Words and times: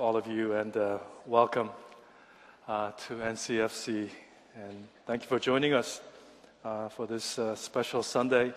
all 0.00 0.16
of 0.16 0.26
you 0.26 0.54
and 0.54 0.74
uh, 0.78 0.98
welcome 1.26 1.68
uh, 2.66 2.90
to 2.92 3.16
NCFC. 3.16 4.08
And 4.56 4.88
thank 5.06 5.22
you 5.22 5.28
for 5.28 5.38
joining 5.38 5.74
us 5.74 6.00
uh, 6.64 6.88
for 6.88 7.06
this 7.06 7.38
uh, 7.38 7.54
special 7.54 8.02
Sunday. 8.02 8.54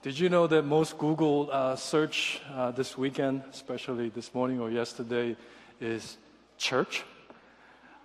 Did 0.00 0.18
you 0.18 0.30
know 0.30 0.46
that 0.46 0.62
most 0.62 0.96
Google 0.96 1.50
uh, 1.52 1.76
search 1.76 2.40
uh, 2.54 2.70
this 2.70 2.96
weekend, 2.96 3.42
especially 3.52 4.08
this 4.08 4.34
morning 4.34 4.58
or 4.58 4.70
yesterday, 4.70 5.36
is 5.82 6.16
church, 6.56 7.04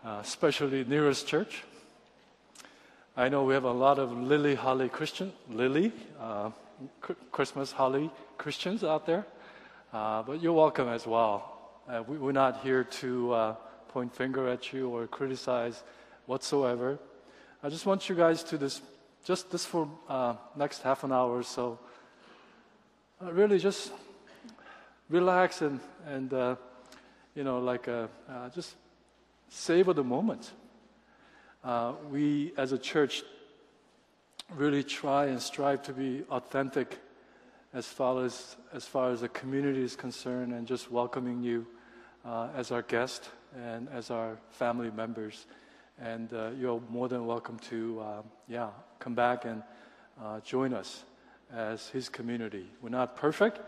especially 0.04 0.84
nearest 0.84 1.28
church? 1.28 1.64
I 3.16 3.30
know 3.30 3.46
we 3.46 3.54
have 3.54 3.64
a 3.64 3.72
lot 3.72 4.00
of 4.00 4.12
Lily 4.12 4.56
Holly 4.56 4.90
Christian, 4.90 5.32
Lily, 5.50 5.94
Christmas 7.32 7.72
Holly 7.72 8.12
Christians 8.38 8.84
out 8.84 9.06
there. 9.06 9.26
But 9.94 10.42
you're 10.42 10.52
welcome 10.52 10.90
as 10.90 11.08
well. 11.08 11.55
Uh, 11.88 12.02
we, 12.08 12.18
are 12.18 12.34
not 12.34 12.62
here 12.62 12.84
to 12.84 13.32
uh, 13.32 13.56
point 13.90 14.12
finger 14.12 14.48
at 14.48 14.74
you 14.74 14.90
or 14.90 15.06
criticize 15.06 15.84
whatsoever. 16.26 16.98
I 17.62 17.70
just 17.70 17.86
want 17.86 18.10
you 18.10 18.16
guys 18.16 18.42
to 18.46 18.58
this, 18.58 18.82
just 19.24 19.52
this 19.52 19.68
for 19.68 19.88
uh, 20.10 20.34
next 20.56 20.82
half 20.82 21.04
an 21.04 21.12
hour 21.12 21.38
or 21.38 21.44
so. 21.44 21.78
Uh, 23.24 23.32
really, 23.32 23.60
just 23.60 23.92
relax 25.12 25.62
and 25.62 25.80
and 26.08 26.34
uh, 26.34 26.56
you 27.36 27.44
know, 27.44 27.60
like 27.60 27.88
just 28.56 28.74
savor 29.50 29.94
the 29.94 30.04
moment. 30.04 30.54
we 32.10 32.52
as 32.58 32.72
a 32.72 32.80
church 32.80 33.22
really 34.56 34.84
try 34.84 35.26
and 35.26 35.40
strive 35.40 35.84
to 35.84 35.94
be 35.94 36.24
authentic 36.32 36.98
as 37.76 37.86
far 37.86 38.26
as, 38.26 38.56
as 38.74 38.86
far 38.86 39.12
as 39.12 39.22
the 39.22 39.30
community 39.30 39.84
is 39.84 39.96
concerned 39.96 40.52
and 40.52 40.66
just 40.66 40.90
welcoming 40.90 41.44
you 41.44 41.68
uh, 42.26 42.50
as 42.56 42.72
our 42.72 42.82
guest 42.82 43.30
and 43.56 43.88
as 43.90 44.12
our 44.12 44.38
family 44.50 44.92
members. 44.92 45.46
And 46.00 46.32
uh, 46.34 46.50
you're 46.60 46.82
more 46.90 47.08
than 47.08 47.26
welcome 47.26 47.58
to, 47.70 48.02
uh, 48.02 48.22
yeah, 48.48 48.70
come 49.00 49.16
back 49.16 49.46
and 49.46 49.64
uh, 50.22 50.42
join 50.42 50.74
us 50.74 51.04
as 51.54 51.88
His 51.90 52.10
community. 52.10 52.68
We're 52.82 52.90
not 52.90 53.16
perfect, 53.16 53.60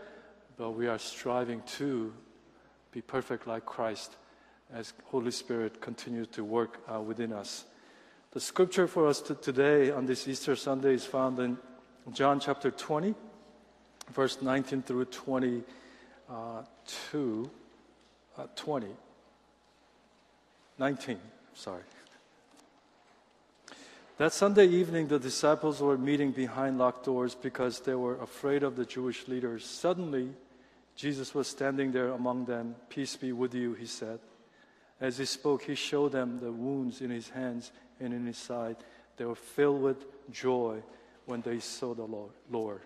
but 0.56 0.72
we 0.72 0.88
are 0.88 0.98
striving 0.98 1.62
to 1.78 2.12
be 2.90 3.00
perfect 3.00 3.46
like 3.46 3.64
Christ 3.64 4.16
as 4.72 4.92
Holy 5.06 5.30
Spirit 5.30 5.80
continues 5.80 6.28
to 6.28 6.44
work 6.44 6.80
uh, 6.92 7.00
within 7.00 7.32
us. 7.32 7.64
The 8.32 8.40
scripture 8.40 8.86
for 8.86 9.06
us 9.06 9.22
to 9.22 9.34
today 9.34 9.90
on 9.90 10.04
this 10.04 10.28
Easter 10.28 10.56
Sunday 10.56 10.94
is 10.94 11.06
found 11.06 11.38
in 11.38 11.56
John 12.12 12.40
chapter 12.40 12.70
20 12.70 13.14
verse 14.12 14.42
19 14.42 14.82
through 14.82 15.06
22, 15.06 17.50
uh, 18.38 18.46
20. 18.56 18.86
19, 20.78 21.18
sorry. 21.54 21.82
That 24.18 24.32
Sunday 24.32 24.66
evening, 24.66 25.08
the 25.08 25.18
disciples 25.18 25.80
were 25.80 25.98
meeting 25.98 26.32
behind 26.32 26.78
locked 26.78 27.04
doors 27.04 27.34
because 27.34 27.80
they 27.80 27.94
were 27.94 28.20
afraid 28.20 28.62
of 28.62 28.76
the 28.76 28.84
Jewish 28.84 29.28
leaders. 29.28 29.64
Suddenly, 29.64 30.30
Jesus 30.96 31.34
was 31.34 31.46
standing 31.46 31.92
there 31.92 32.10
among 32.10 32.46
them. 32.46 32.74
Peace 32.88 33.14
be 33.14 33.32
with 33.32 33.54
you, 33.54 33.74
he 33.74 33.86
said. 33.86 34.18
As 35.00 35.18
he 35.18 35.24
spoke, 35.24 35.62
he 35.62 35.76
showed 35.76 36.12
them 36.12 36.40
the 36.40 36.50
wounds 36.50 37.00
in 37.00 37.10
his 37.10 37.28
hands 37.28 37.70
and 38.00 38.12
in 38.12 38.26
his 38.26 38.38
side. 38.38 38.76
They 39.16 39.24
were 39.24 39.36
filled 39.36 39.82
with 39.82 40.04
joy 40.32 40.82
when 41.26 41.40
they 41.42 41.60
saw 41.60 41.94
the 41.94 42.08
Lord. 42.50 42.80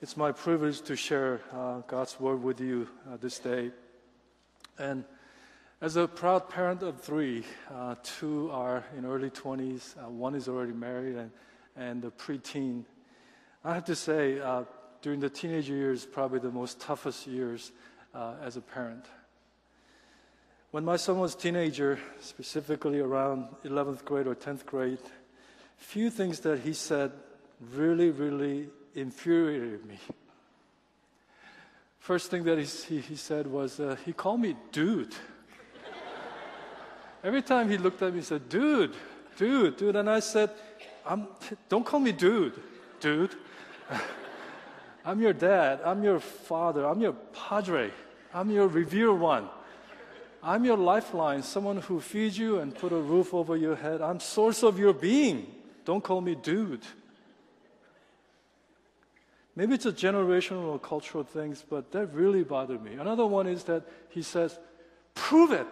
It's 0.00 0.16
my 0.16 0.32
privilege 0.32 0.82
to 0.82 0.96
share 0.96 1.40
uh, 1.52 1.78
God's 1.86 2.18
word 2.18 2.42
with 2.42 2.60
you 2.60 2.88
uh, 3.10 3.16
this 3.20 3.38
day. 3.38 3.70
And 4.78 5.04
as 5.80 5.96
a 5.96 6.06
proud 6.06 6.48
parent 6.48 6.82
of 6.82 7.00
three, 7.00 7.44
uh, 7.70 7.96
two 8.02 8.50
are 8.52 8.84
in 8.96 9.04
early 9.04 9.30
20s, 9.30 9.96
uh, 9.96 10.08
one 10.08 10.34
is 10.34 10.48
already 10.48 10.72
married, 10.72 11.16
and, 11.16 11.30
and 11.76 12.02
the 12.02 12.10
preteen. 12.10 12.84
I 13.64 13.74
have 13.74 13.84
to 13.86 13.96
say, 13.96 14.38
uh, 14.40 14.64
during 15.02 15.20
the 15.20 15.28
teenage 15.28 15.68
years, 15.68 16.06
probably 16.06 16.38
the 16.38 16.50
most 16.50 16.80
toughest 16.80 17.26
years 17.26 17.72
uh, 18.14 18.34
as 18.42 18.56
a 18.56 18.60
parent. 18.60 19.04
When 20.70 20.84
my 20.84 20.96
son 20.96 21.18
was 21.18 21.34
a 21.34 21.38
teenager, 21.38 21.98
specifically 22.20 23.00
around 23.00 23.48
11th 23.64 24.04
grade 24.04 24.26
or 24.26 24.34
10th 24.34 24.64
grade, 24.64 24.98
few 25.76 26.08
things 26.08 26.40
that 26.40 26.60
he 26.60 26.72
said 26.72 27.12
really, 27.74 28.10
really 28.10 28.68
infuriated 28.94 29.84
me. 29.84 29.98
First 32.02 32.32
thing 32.32 32.42
that 32.42 32.58
he, 32.58 32.98
he 32.98 33.14
said 33.14 33.46
was, 33.46 33.78
uh, 33.78 33.94
he 34.04 34.12
called 34.12 34.40
me 34.40 34.56
dude. 34.72 35.14
Every 37.22 37.42
time 37.42 37.70
he 37.70 37.78
looked 37.78 38.02
at 38.02 38.12
me, 38.12 38.18
he 38.18 38.24
said, 38.24 38.48
dude, 38.48 38.96
dude, 39.36 39.76
dude. 39.76 39.94
And 39.94 40.10
I 40.10 40.18
said, 40.18 40.50
don't 41.68 41.86
call 41.86 42.00
me 42.00 42.10
dude, 42.10 42.54
dude. 42.98 43.36
I'm 45.04 45.20
your 45.20 45.32
dad. 45.32 45.78
I'm 45.84 46.02
your 46.02 46.18
father. 46.18 46.88
I'm 46.88 47.00
your 47.00 47.12
padre. 47.12 47.92
I'm 48.34 48.50
your 48.50 48.66
revered 48.66 49.20
one. 49.20 49.48
I'm 50.42 50.64
your 50.64 50.76
lifeline, 50.76 51.44
someone 51.44 51.76
who 51.76 52.00
feeds 52.00 52.36
you 52.36 52.58
and 52.58 52.74
put 52.74 52.90
a 52.90 52.96
roof 52.96 53.32
over 53.32 53.56
your 53.56 53.76
head. 53.76 54.02
I'm 54.02 54.18
source 54.18 54.64
of 54.64 54.76
your 54.76 54.92
being. 54.92 55.46
Don't 55.84 56.02
call 56.02 56.20
me 56.20 56.34
dude. 56.34 56.82
Maybe 59.54 59.74
it's 59.74 59.86
a 59.86 59.92
generational 59.92 60.64
or 60.64 60.78
cultural 60.78 61.24
things, 61.24 61.64
but 61.68 61.92
that 61.92 62.06
really 62.14 62.42
bothered 62.42 62.82
me. 62.82 62.94
Another 62.94 63.26
one 63.26 63.46
is 63.46 63.64
that 63.64 63.82
he 64.08 64.22
says, 64.22 64.58
prove 65.14 65.52
it. 65.52 65.66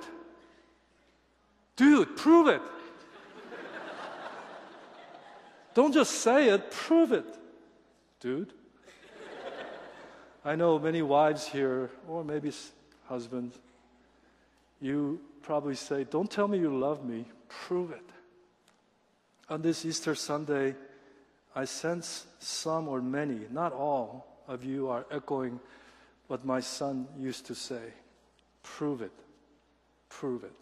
Dude, 1.76 2.14
prove 2.16 2.48
it. 2.48 2.60
Don't 5.74 5.94
just 5.94 6.12
say 6.20 6.50
it, 6.50 6.70
prove 6.70 7.12
it. 7.12 7.24
Dude. 8.20 8.52
I 10.44 10.56
know 10.56 10.78
many 10.78 11.02
wives 11.02 11.46
here, 11.46 11.90
or 12.08 12.24
maybe 12.24 12.52
husbands, 13.08 13.58
you 14.80 15.20
probably 15.42 15.74
say, 15.74 16.04
Don't 16.04 16.30
tell 16.30 16.48
me 16.48 16.58
you 16.58 16.76
love 16.76 17.04
me, 17.04 17.26
prove 17.48 17.90
it. 17.90 18.04
On 19.48 19.60
this 19.60 19.84
Easter 19.84 20.14
Sunday, 20.14 20.74
I 21.54 21.64
sense 21.64 22.26
some 22.38 22.88
or 22.88 23.00
many, 23.00 23.40
not 23.50 23.72
all, 23.72 24.30
of 24.46 24.64
you 24.64 24.88
are 24.88 25.06
echoing 25.10 25.60
what 26.26 26.44
my 26.44 26.60
son 26.60 27.06
used 27.18 27.46
to 27.46 27.54
say 27.54 27.94
prove 28.62 29.00
it, 29.00 29.12
prove 30.08 30.44
it. 30.44 30.52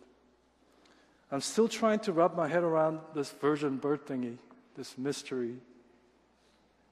I'm 1.31 1.41
still 1.41 1.69
trying 1.69 1.99
to 2.01 2.13
wrap 2.13 2.37
my 2.37 2.49
head 2.49 2.63
around 2.63 3.01
this 3.15 3.31
virgin 3.33 3.77
birth 3.77 4.07
thingy, 4.07 4.39
this 4.77 4.97
mystery. 4.97 5.57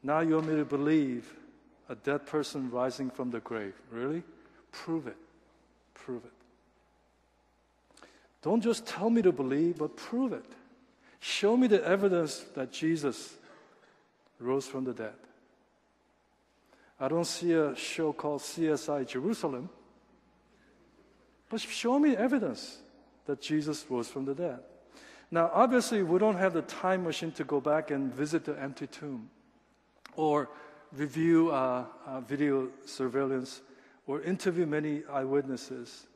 Now 0.03 0.21
you 0.21 0.35
want 0.35 0.49
me 0.49 0.57
to 0.57 0.65
believe 0.65 1.33
a 1.89 1.95
dead 1.95 2.27
person 2.27 2.71
rising 2.71 3.09
from 3.11 3.31
the 3.31 3.41
grave. 3.41 3.75
Really? 3.91 4.23
Prove 4.73 5.07
it. 5.07 5.17
Prove 5.95 6.25
it. 6.25 6.33
Don't 8.43 8.61
just 8.61 8.87
tell 8.87 9.09
me 9.09 9.23
to 9.23 9.33
believe, 9.33 9.79
but 9.79 9.97
prove 9.97 10.33
it. 10.33 10.45
Show 11.21 11.57
me 11.57 11.67
the 11.67 11.83
evidence 11.83 12.45
that 12.55 12.73
Jesus 12.73 13.35
rose 14.39 14.67
from 14.67 14.85
the 14.85 14.93
dead. 14.93 15.15
I 16.99 17.09
don't 17.09 17.27
see 17.27 17.53
a 17.53 17.77
show 17.77 18.13
called 18.13 18.41
CSI 18.41 19.07
Jerusalem, 19.07 19.69
but 21.51 21.61
show 21.61 21.99
me 21.99 22.17
evidence 22.17 22.79
that 23.27 23.41
Jesus 23.41 23.85
rose 23.89 24.09
from 24.09 24.25
the 24.25 24.35
dead. 24.35 24.61
Now, 25.31 25.51
obviously, 25.53 26.03
we 26.03 26.19
don't 26.19 26.37
have 26.37 26.55
the 26.55 26.63
time 26.63 27.05
machine 27.05 27.33
to 27.33 27.45
go 27.45 27.61
back 27.61 27.91
and 27.91 28.15
visit 28.15 28.45
the 28.45 28.61
empty 28.61 28.87
tomb 28.87 29.29
or 30.15 30.49
review 30.93 31.51
uh, 31.51 31.85
uh, 32.07 32.21
video 32.21 32.69
surveillance 32.85 33.61
or 34.07 34.23
interview 34.23 34.67
many 34.67 35.03
eyewitnesses. 35.13 36.07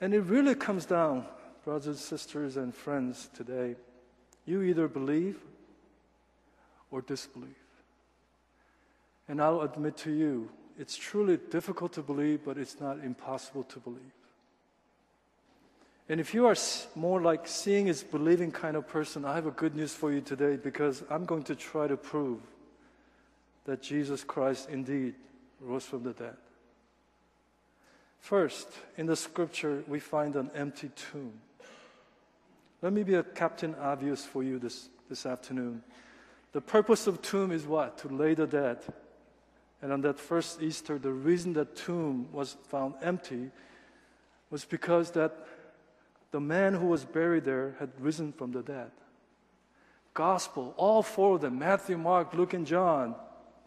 And 0.00 0.14
it 0.14 0.20
really 0.20 0.54
comes 0.54 0.86
down, 0.86 1.26
brothers, 1.64 2.00
sisters, 2.00 2.56
and 2.56 2.74
friends 2.74 3.28
today. 3.34 3.76
You 4.46 4.62
either 4.62 4.88
believe 4.88 5.38
or 6.90 7.02
disbelief. 7.02 7.56
And 9.28 9.40
I'll 9.42 9.62
admit 9.62 9.96
to 9.98 10.12
you, 10.12 10.48
it's 10.78 10.96
truly 10.96 11.38
difficult 11.50 11.92
to 11.94 12.02
believe, 12.02 12.44
but 12.44 12.58
it's 12.58 12.80
not 12.80 12.98
impossible 13.02 13.64
to 13.64 13.78
believe. 13.78 14.00
And 16.08 16.20
if 16.20 16.34
you 16.34 16.46
are 16.46 16.54
more 16.94 17.20
like 17.20 17.48
seeing 17.48 17.88
is 17.88 18.04
believing 18.04 18.52
kind 18.52 18.76
of 18.76 18.86
person, 18.86 19.24
I 19.24 19.34
have 19.34 19.46
a 19.46 19.50
good 19.50 19.74
news 19.74 19.92
for 19.92 20.12
you 20.12 20.20
today 20.20 20.56
because 20.56 21.02
I'm 21.10 21.24
going 21.24 21.42
to 21.44 21.56
try 21.56 21.88
to 21.88 21.96
prove 21.96 22.40
that 23.64 23.82
Jesus 23.82 24.22
Christ 24.22 24.68
indeed 24.70 25.14
rose 25.60 25.84
from 25.84 26.04
the 26.04 26.12
dead. 26.12 26.36
First, 28.20 28.68
in 28.96 29.06
the 29.06 29.16
scripture, 29.16 29.82
we 29.88 29.98
find 29.98 30.36
an 30.36 30.50
empty 30.54 30.90
tomb. 31.10 31.32
Let 32.82 32.92
me 32.92 33.02
be 33.02 33.14
a 33.14 33.22
captain 33.22 33.74
obvious 33.80 34.24
for 34.24 34.42
you 34.42 34.58
this, 34.58 34.88
this 35.08 35.26
afternoon. 35.26 35.82
The 36.56 36.62
purpose 36.62 37.06
of 37.06 37.20
tomb 37.20 37.52
is 37.52 37.66
what? 37.66 37.98
To 37.98 38.08
lay 38.08 38.32
the 38.32 38.46
dead. 38.46 38.78
And 39.82 39.92
on 39.92 40.00
that 40.00 40.18
first 40.18 40.62
Easter, 40.62 40.98
the 40.98 41.12
reason 41.12 41.52
that 41.52 41.76
tomb 41.76 42.32
was 42.32 42.56
found 42.68 42.94
empty 43.02 43.50
was 44.48 44.64
because 44.64 45.10
that 45.10 45.46
the 46.30 46.40
man 46.40 46.72
who 46.72 46.86
was 46.86 47.04
buried 47.04 47.44
there 47.44 47.76
had 47.78 47.90
risen 48.00 48.32
from 48.32 48.52
the 48.52 48.62
dead. 48.62 48.90
Gospel, 50.14 50.72
all 50.78 51.02
four 51.02 51.34
of 51.34 51.42
them, 51.42 51.58
Matthew, 51.58 51.98
Mark, 51.98 52.32
Luke, 52.32 52.54
and 52.54 52.66
John, 52.66 53.14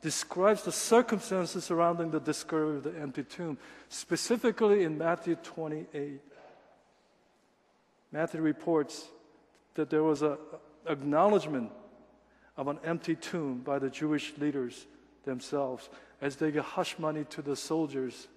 describes 0.02 0.64
the 0.64 0.72
circumstances 0.72 1.66
surrounding 1.66 2.10
the 2.10 2.20
discovery 2.20 2.78
of 2.78 2.84
the 2.86 3.00
empty 3.00 3.22
tomb, 3.22 3.60
specifically 3.90 4.84
in 4.84 4.98
Matthew 4.98 5.36
28. 5.36 6.22
Matthew 8.12 8.42
reports 8.42 9.10
that 9.76 9.92
there 9.92 10.02
was 10.02 10.24
an 10.24 10.38
acknowledgement 10.88 11.70
of 12.60 12.68
an 12.68 12.78
empty 12.84 13.16
tomb 13.16 13.60
by 13.60 13.80
the 13.80 13.90
Jewish 13.90 14.34
leaders 14.38 14.86
themselves 15.24 15.90
as 16.22 16.36
they 16.36 16.52
gave 16.52 16.62
hush 16.62 17.00
money 17.00 17.24
to 17.30 17.42
the 17.42 17.56
soldiers 17.56 18.28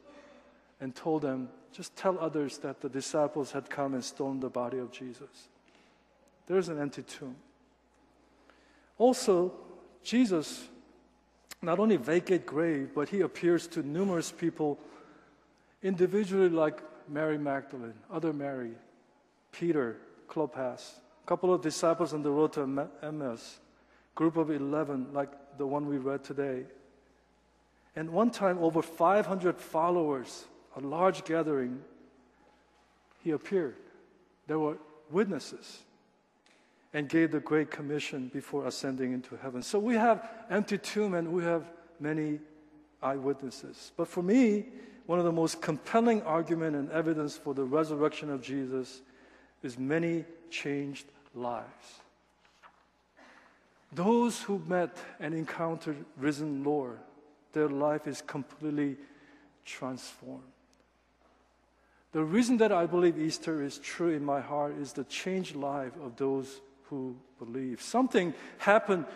and 0.81 0.95
told 0.95 1.23
them, 1.23 1.49
just 1.73 1.97
tell 1.97 2.17
others 2.21 2.59
that 2.59 2.81
the 2.81 2.89
disciples 2.89 3.51
had 3.51 3.69
come 3.69 3.95
and 3.95 4.05
stolen 4.05 4.39
the 4.39 4.49
body 4.49 4.79
of 4.79 4.93
Jesus. 4.93 5.49
There's 6.47 6.69
an 6.69 6.81
empty 6.81 7.03
tomb. 7.03 7.35
Also, 8.97 9.53
Jesus 10.05 10.69
not 11.61 11.81
only 11.81 11.97
vacate 11.97 12.47
grave, 12.47 12.91
but 12.95 13.09
he 13.09 13.23
appears 13.23 13.67
to 13.67 13.83
numerous 13.83 14.31
people 14.31 14.79
individually 15.83 16.49
like 16.49 16.81
Mary 17.09 17.39
Magdalene, 17.39 17.95
other 18.09 18.33
Mary, 18.33 18.75
Peter, 19.51 19.97
Clopas, 20.29 20.93
a 21.25 21.27
couple 21.27 21.53
of 21.53 21.61
disciples 21.61 22.15
on 22.15 22.23
the 22.23 22.31
road 22.31 22.53
to 22.53 22.89
Emmaus, 23.03 23.59
group 24.15 24.37
of 24.37 24.51
11 24.51 25.09
like 25.13 25.31
the 25.59 25.67
one 25.67 25.87
we 25.87 25.99
read 25.99 26.25
today. 26.25 26.65
And 27.95 28.11
one 28.11 28.31
time 28.31 28.59
over 28.59 28.83
500 28.83 29.59
followers, 29.59 30.47
a 30.77 30.81
large 30.81 31.25
gathering, 31.25 31.81
he 33.23 33.31
appeared. 33.31 33.77
There 34.47 34.59
were 34.59 34.79
witnesses 35.11 35.83
and 36.95 37.09
gave 37.09 37.31
the 37.31 37.41
Great 37.41 37.71
Commission 37.71 38.31
before 38.33 38.67
ascending 38.67 39.13
into 39.13 39.37
heaven. 39.37 39.63
So 39.63 39.79
we 39.79 39.95
have 39.95 40.29
empty 40.51 40.79
tomb 40.79 41.15
and 41.15 41.33
we 41.33 41.43
have 41.45 41.71
many 42.01 42.39
eyewitnesses. 43.03 43.93
But 43.97 44.09
for 44.09 44.23
me, 44.23 44.67
one 45.07 45.19
of 45.19 45.25
the 45.25 45.33
most 45.33 45.61
compelling 45.61 46.23
argument 46.23 46.77
and 46.77 46.91
evidence 46.91 47.37
for 47.37 47.55
the 47.55 47.65
resurrection 47.65 48.31
of 48.31 48.43
Jesus 48.43 49.03
is 49.63 49.79
many 49.79 50.25
changed 50.51 51.07
lives. 51.35 52.01
Those 53.95 54.41
who 54.43 54.63
met 54.67 54.97
and 55.21 55.35
encountered 55.35 56.05
risen 56.17 56.65
Lord, 56.65 56.99
their 57.53 57.69
life 57.69 58.07
is 58.07 58.23
completely 58.23 58.97
transformed. 59.65 60.43
The 62.13 62.25
reason 62.25 62.59
that 62.59 62.73
I 62.73 62.87
believe 62.87 63.19
Easter 63.19 63.63
is 63.63 63.79
true 63.79 64.11
in 64.11 64.25
my 64.25 64.41
heart 64.41 64.77
is 64.79 64.93
the 64.93 65.05
changed 65.05 65.57
life 65.57 65.93
of 66.03 66.17
those 66.17 66.61
who 66.85 67.17
believe. 67.39 67.81
Something 67.81 68.35
happened 68.59 69.07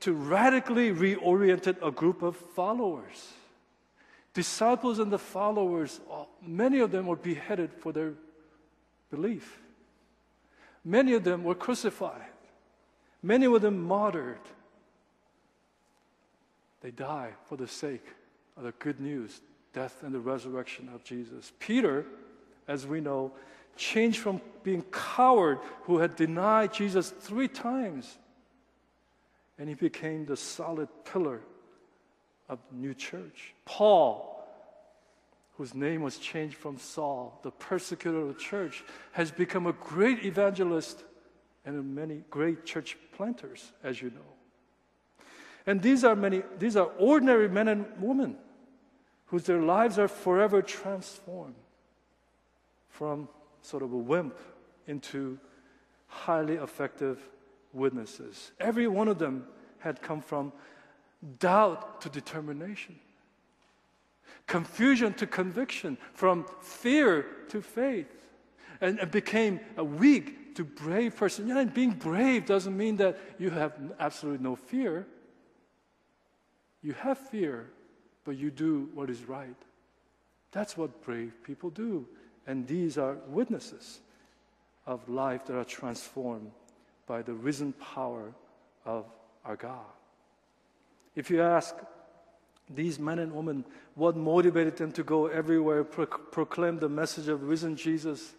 to 0.00 0.12
radically 0.12 0.92
reoriented 0.92 1.76
a 1.82 1.90
group 1.90 2.22
of 2.22 2.36
followers. 2.36 3.32
Disciples 4.32 4.98
and 4.98 5.12
the 5.12 5.18
followers, 5.18 6.00
uh, 6.10 6.24
many 6.44 6.80
of 6.80 6.90
them 6.90 7.06
were 7.06 7.16
beheaded 7.16 7.72
for 7.72 7.92
their 7.92 8.14
belief. 9.10 9.60
Many 10.84 11.14
of 11.14 11.24
them 11.24 11.44
were 11.44 11.54
crucified. 11.54 12.33
Many 13.24 13.46
of 13.46 13.62
them 13.62 13.82
martyred. 13.82 14.36
They 16.82 16.90
die 16.90 17.30
for 17.46 17.56
the 17.56 17.66
sake 17.66 18.04
of 18.54 18.64
the 18.64 18.72
good 18.72 19.00
news, 19.00 19.40
death 19.72 20.02
and 20.02 20.14
the 20.14 20.20
resurrection 20.20 20.90
of 20.94 21.02
Jesus. 21.04 21.50
Peter, 21.58 22.04
as 22.68 22.86
we 22.86 23.00
know, 23.00 23.32
changed 23.78 24.18
from 24.18 24.42
being 24.62 24.82
coward 24.92 25.58
who 25.84 26.00
had 26.00 26.16
denied 26.16 26.74
Jesus 26.74 27.08
three 27.08 27.48
times. 27.48 28.18
And 29.58 29.70
he 29.70 29.74
became 29.74 30.26
the 30.26 30.36
solid 30.36 30.88
pillar 31.10 31.40
of 32.50 32.58
the 32.70 32.76
new 32.76 32.92
church. 32.92 33.54
Paul, 33.64 34.46
whose 35.56 35.74
name 35.74 36.02
was 36.02 36.18
changed 36.18 36.56
from 36.56 36.76
Saul, 36.76 37.40
the 37.42 37.52
persecutor 37.52 38.20
of 38.20 38.28
the 38.28 38.34
church, 38.34 38.84
has 39.12 39.30
become 39.30 39.66
a 39.66 39.72
great 39.72 40.26
evangelist 40.26 41.02
and 41.64 41.94
many 41.94 42.22
great 42.30 42.64
church 42.64 42.96
planters, 43.12 43.72
as 43.82 44.02
you 44.02 44.10
know. 44.10 45.24
And 45.66 45.80
these 45.80 46.04
are 46.04 46.14
many, 46.14 46.42
these 46.58 46.76
are 46.76 46.90
ordinary 46.98 47.48
men 47.48 47.68
and 47.68 47.86
women 47.98 48.36
whose 49.26 49.44
their 49.44 49.62
lives 49.62 49.98
are 49.98 50.08
forever 50.08 50.60
transformed 50.60 51.54
from 52.88 53.28
sort 53.62 53.82
of 53.82 53.92
a 53.92 53.96
wimp 53.96 54.38
into 54.86 55.38
highly 56.06 56.54
effective 56.54 57.18
witnesses. 57.72 58.52
Every 58.60 58.86
one 58.86 59.08
of 59.08 59.18
them 59.18 59.46
had 59.78 60.02
come 60.02 60.20
from 60.20 60.52
doubt 61.38 62.02
to 62.02 62.08
determination, 62.10 62.96
confusion 64.46 65.14
to 65.14 65.26
conviction, 65.26 65.96
from 66.12 66.44
fear 66.60 67.26
to 67.48 67.62
faith, 67.62 68.28
and, 68.80 68.98
and 69.00 69.10
became 69.10 69.60
a 69.76 69.84
weak 69.84 70.43
to 70.54 70.64
brave 70.64 71.16
person. 71.16 71.70
Being 71.74 71.92
brave 71.92 72.46
doesn't 72.46 72.76
mean 72.76 72.96
that 72.96 73.18
you 73.38 73.50
have 73.50 73.72
absolutely 73.98 74.42
no 74.42 74.56
fear. 74.56 75.06
You 76.82 76.92
have 76.94 77.18
fear, 77.18 77.70
but 78.24 78.36
you 78.36 78.50
do 78.50 78.90
what 78.94 79.10
is 79.10 79.24
right. 79.24 79.56
That's 80.52 80.76
what 80.76 81.02
brave 81.02 81.32
people 81.42 81.70
do. 81.70 82.06
And 82.46 82.66
these 82.66 82.98
are 82.98 83.16
witnesses 83.28 84.00
of 84.86 85.08
life 85.08 85.46
that 85.46 85.56
are 85.56 85.64
transformed 85.64 86.50
by 87.06 87.22
the 87.22 87.34
risen 87.34 87.72
power 87.72 88.32
of 88.84 89.06
our 89.44 89.56
God. 89.56 89.84
If 91.14 91.30
you 91.30 91.42
ask 91.42 91.74
these 92.68 92.98
men 92.98 93.18
and 93.18 93.32
women 93.32 93.64
what 93.94 94.16
motivated 94.16 94.76
them 94.76 94.92
to 94.92 95.02
go 95.02 95.26
everywhere, 95.26 95.84
pro- 95.84 96.06
proclaim 96.06 96.78
the 96.78 96.88
message 96.88 97.28
of 97.28 97.42
risen 97.44 97.76
Jesus, 97.76 98.34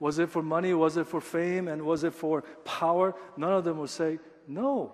was 0.00 0.18
it 0.18 0.30
for 0.30 0.42
money? 0.42 0.74
Was 0.74 0.96
it 0.96 1.06
for 1.06 1.20
fame? 1.20 1.68
And 1.68 1.82
was 1.82 2.02
it 2.02 2.14
for 2.14 2.42
power? 2.64 3.14
None 3.36 3.52
of 3.52 3.64
them 3.64 3.78
would 3.78 3.90
say, 3.90 4.18
No. 4.48 4.92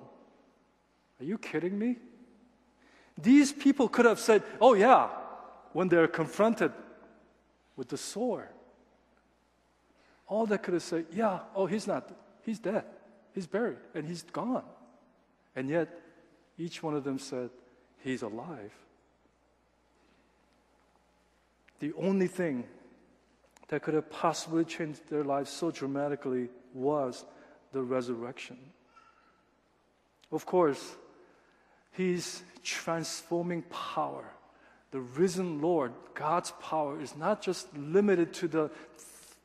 Are 1.19 1.25
you 1.25 1.39
kidding 1.39 1.79
me? 1.79 1.97
These 3.17 3.53
people 3.53 3.89
could 3.89 4.05
have 4.05 4.21
said, 4.21 4.43
Oh, 4.61 4.75
yeah, 4.75 5.09
when 5.73 5.89
they're 5.89 6.09
confronted 6.09 6.73
with 7.77 7.89
the 7.89 7.97
sword. 7.97 8.49
All 10.27 10.47
they 10.47 10.59
could 10.59 10.75
have 10.75 10.83
said, 10.83 11.07
yeah, 11.13 11.41
oh, 11.55 11.67
he's 11.67 11.87
not, 11.87 12.11
he's 12.43 12.59
dead. 12.59 12.85
He's 13.35 13.47
buried 13.47 13.79
and 13.95 14.07
he's 14.07 14.23
gone. 14.23 14.65
And 15.55 15.69
yet, 15.69 15.89
each 16.59 16.83
one 16.83 16.95
of 16.95 17.05
them 17.05 17.19
said, 17.19 17.51
he's 18.03 18.23
alive. 18.23 18.73
The 21.79 21.93
only 21.99 22.27
thing 22.27 22.65
that 23.69 23.83
could 23.83 23.95
have 23.95 24.11
possibly 24.11 24.65
changed 24.65 25.09
their 25.09 25.25
lives 25.25 25.51
so 25.51 25.71
dramatically 25.71 26.49
was 26.73 27.25
the 27.73 27.83
resurrection. 27.83 28.59
Of 30.31 30.47
course, 30.47 30.95
His 31.93 32.43
transforming 32.63 33.63
power 33.63 34.25
the 34.97 35.01
risen 35.01 35.61
Lord, 35.61 35.93
God's 36.15 36.53
power, 36.61 37.01
is 37.01 37.17
not 37.17 37.43
just 37.43 37.69
limited 37.77 38.33
to 38.35 38.49
the 38.49 38.71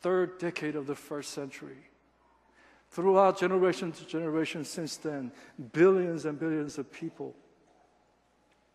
third 0.02 0.38
decade 0.38 0.78
of 0.78 0.88
the 0.88 0.96
first 0.96 1.32
century. 1.32 1.90
Throughout 2.92 3.40
generation 3.40 3.92
to 3.92 4.06
generation 4.06 4.64
since 4.64 4.98
then, 4.98 5.32
billions 5.74 6.26
and 6.26 6.40
billions 6.40 6.78
of 6.78 6.92
people 6.92 7.36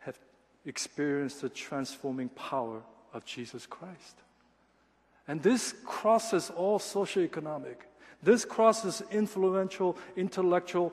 have 0.01 0.19
experienced 0.65 1.41
the 1.41 1.49
transforming 1.49 2.29
power 2.31 2.83
of 3.13 3.25
Jesus 3.25 3.65
Christ. 3.65 4.23
And 5.29 5.43
this 5.43 5.75
crosses 5.85 6.51
all 6.51 6.79
socioeconomic. 6.79 7.77
This 8.23 8.45
crosses 8.45 9.03
influential, 9.11 9.97
intellectual, 10.17 10.93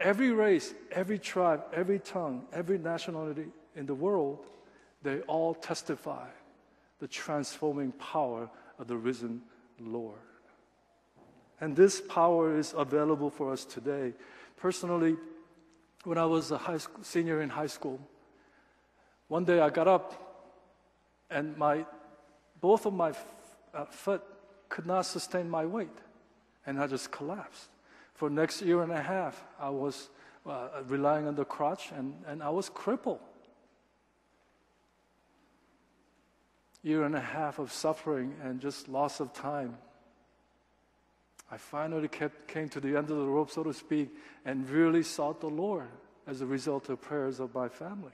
every 0.00 0.32
race, 0.32 0.74
every 0.90 1.18
tribe, 1.18 1.64
every 1.72 1.98
tongue, 1.98 2.46
every 2.52 2.78
nationality 2.78 3.46
in 3.76 3.86
the 3.86 3.94
world 3.94 4.46
they 5.02 5.20
all 5.22 5.54
testify 5.54 6.28
the 7.00 7.08
transforming 7.08 7.92
power 7.92 8.48
of 8.78 8.86
the 8.86 8.96
risen 8.96 9.42
Lord. 9.80 10.18
And 11.60 11.76
this 11.76 12.00
power 12.00 12.56
is 12.56 12.74
available 12.76 13.30
for 13.30 13.52
us 13.52 13.64
today. 13.64 14.14
Personally, 14.56 15.16
when 16.04 16.18
I 16.18 16.24
was 16.24 16.50
a 16.50 16.58
high 16.58 16.78
school, 16.78 17.02
senior 17.02 17.42
in 17.42 17.48
high 17.48 17.66
school, 17.66 18.00
one 19.28 19.44
day 19.44 19.60
I 19.60 19.70
got 19.70 19.88
up 19.88 20.14
and 21.30 21.56
my, 21.56 21.84
both 22.60 22.86
of 22.86 22.92
my 22.92 23.12
uh, 23.74 23.84
foot 23.86 24.22
could 24.68 24.86
not 24.86 25.02
sustain 25.02 25.48
my 25.48 25.66
weight. 25.66 25.98
And 26.66 26.80
I 26.80 26.86
just 26.86 27.10
collapsed. 27.10 27.68
For 28.14 28.30
next 28.30 28.62
year 28.62 28.82
and 28.82 28.92
a 28.92 29.02
half, 29.02 29.42
I 29.58 29.70
was 29.70 30.10
uh, 30.46 30.68
relying 30.86 31.26
on 31.26 31.34
the 31.34 31.44
crutch 31.44 31.90
and, 31.96 32.14
and 32.26 32.42
I 32.42 32.50
was 32.50 32.68
crippled. 32.68 33.20
year 36.82 37.04
and 37.04 37.14
a 37.14 37.20
half 37.20 37.58
of 37.58 37.72
suffering 37.72 38.34
and 38.42 38.60
just 38.60 38.88
loss 38.88 39.20
of 39.20 39.32
time, 39.32 39.76
I 41.50 41.56
finally 41.56 42.08
kept, 42.08 42.48
came 42.48 42.68
to 42.70 42.80
the 42.80 42.96
end 42.96 43.10
of 43.10 43.18
the 43.18 43.26
rope, 43.26 43.50
so 43.50 43.62
to 43.62 43.72
speak, 43.72 44.10
and 44.44 44.68
really 44.68 45.02
sought 45.02 45.40
the 45.40 45.50
Lord 45.50 45.88
as 46.26 46.40
a 46.40 46.46
result 46.46 46.88
of 46.88 47.00
prayers 47.00 47.40
of 47.40 47.54
my 47.54 47.68
family. 47.68 48.12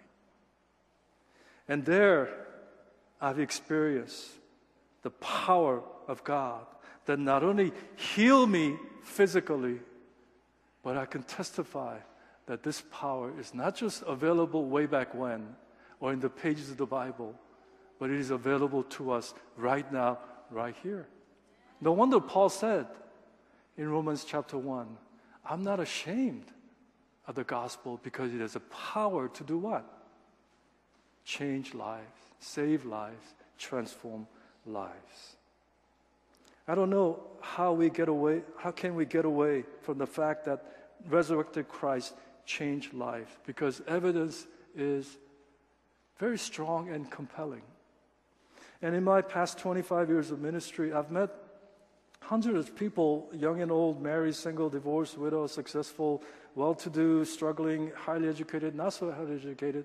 And 1.69 1.85
there, 1.85 2.47
I've 3.21 3.39
experienced 3.39 4.29
the 5.03 5.11
power 5.11 5.83
of 6.07 6.25
God 6.25 6.67
that 7.07 7.19
not 7.19 7.43
only 7.43 7.73
heal 7.97 8.47
me 8.47 8.77
physically, 9.03 9.81
but 10.83 10.97
I 10.97 11.07
can 11.07 11.23
testify 11.23 11.99
that 12.47 12.63
this 12.63 12.83
power 12.91 13.33
is 13.39 13.55
not 13.55 13.77
just 13.77 14.03
available 14.03 14.67
way 14.67 14.87
back 14.87 15.15
when 15.15 15.55
or 16.01 16.13
in 16.13 16.21
the 16.21 16.31
pages 16.31 16.71
of 16.71 16.77
the 16.77 16.87
Bible, 16.87 17.35
but 17.99 18.11
it 18.11 18.19
is 18.19 18.31
available 18.31 18.83
to 18.85 19.11
us 19.11 19.35
right 19.57 19.91
now, 19.93 20.19
right 20.51 20.75
here. 20.83 21.09
No 21.81 21.93
wonder 21.93 22.21
Paul 22.21 22.49
said 22.49 22.87
in 23.77 23.89
Romans 23.89 24.25
chapter 24.25 24.59
1, 24.59 24.87
I'm 25.45 25.63
not 25.63 25.81
ashamed 25.81 26.47
of 27.27 27.35
the 27.35 27.45
gospel 27.45 28.01
because 28.03 28.35
it 28.35 28.41
has 28.41 28.57
a 28.57 28.61
power 28.61 29.29
to 29.29 29.45
do 29.45 29.59
what? 29.59 29.85
Change 31.25 31.75
lives, 31.75 32.05
save 32.39 32.85
lives, 32.85 33.35
transform 33.59 34.27
lives. 34.69 35.37
I 36.67 36.75
don't 36.75 36.91
know 36.91 37.21
how 37.41 37.73
we 37.73 37.89
get 37.89 38.09
away, 38.09 38.43
how 38.59 38.71
can 38.71 38.95
we 38.95 39.07
get 39.07 39.25
away 39.25 39.65
from 39.83 39.99
the 39.99 40.07
fact 40.07 40.45
that 40.45 40.65
resurrected 41.09 41.69
Christ 41.69 42.15
changed 42.45 42.93
life 42.93 43.39
because 43.47 43.81
evidence 43.87 44.47
is 44.77 45.17
very 46.19 46.39
strong 46.39 46.91
and 46.91 47.11
compelling. 47.11 47.63
And 48.83 48.95
in 48.95 49.05
my 49.05 49.23
past 49.23 49.59
25 49.59 50.09
years 50.09 50.31
of 50.31 50.41
ministry, 50.41 50.93
I've 50.93 51.11
met 51.11 51.31
hundreds 52.21 52.69
of 52.69 52.77
people, 52.77 53.31
young 53.33 53.61
and 53.61 53.73
old, 53.73 54.03
married, 54.03 54.35
single, 54.35 54.69
divorced, 54.69 55.17
widow, 55.17 55.47
successful, 55.47 56.23
well 56.55 56.75
to 56.75 56.91
do, 56.91 57.25
struggling, 57.25 57.93
highly 57.97 58.29
educated, 58.29 58.75
not 58.75 58.93
so 58.93 59.11
highly 59.11 59.37
educated. 59.37 59.85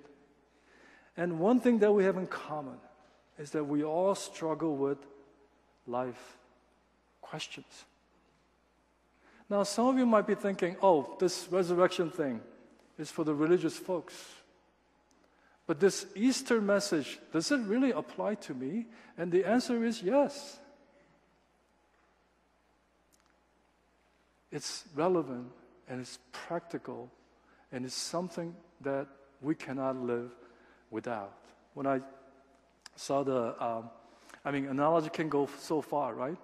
And 1.16 1.40
one 1.40 1.60
thing 1.60 1.80
that 1.80 1.92
we 1.92 2.04
have 2.04 2.18
in 2.18 2.28
common 2.28 2.78
is 3.38 3.52
that 3.52 3.64
we 3.64 3.84
all 3.84 4.16
struggle 4.16 4.76
with 4.76 4.98
life 5.88 6.38
questions. 7.22 7.86
Now, 9.50 9.64
some 9.64 9.88
of 9.88 9.98
you 9.98 10.06
might 10.06 10.28
be 10.28 10.36
thinking, 10.36 10.78
oh, 10.82 11.16
this 11.20 11.48
resurrection 11.52 12.10
thing 12.10 12.42
is 12.98 13.12
for 13.12 13.24
the 13.24 13.34
religious 13.34 13.78
folks. 13.78 14.16
But 15.66 15.80
this 15.80 16.06
Easter 16.16 16.62
message, 16.62 17.20
does 17.32 17.52
it 17.52 17.60
really 17.62 17.92
apply 17.92 18.36
to 18.36 18.54
me? 18.54 18.86
And 19.18 19.32
the 19.32 19.46
answer 19.46 19.84
is 19.84 20.02
yes. 20.02 20.60
It's 24.52 24.84
relevant 24.96 25.48
and 25.90 26.00
it's 26.00 26.20
practical 26.32 27.10
and 27.72 27.86
it's 27.86 27.96
something 27.96 28.56
that 28.82 29.08
we 29.42 29.56
cannot 29.56 29.98
live 29.98 30.32
without. 30.92 31.34
When 31.74 31.88
I 31.88 32.02
saw 32.96 33.24
the, 33.24 33.64
um, 33.64 33.90
I 34.46 34.52
mean, 34.52 34.68
analogy 34.68 35.10
can 35.10 35.30
go 35.30 35.50
so 35.60 35.82
far, 35.82 36.14
right? 36.14 36.38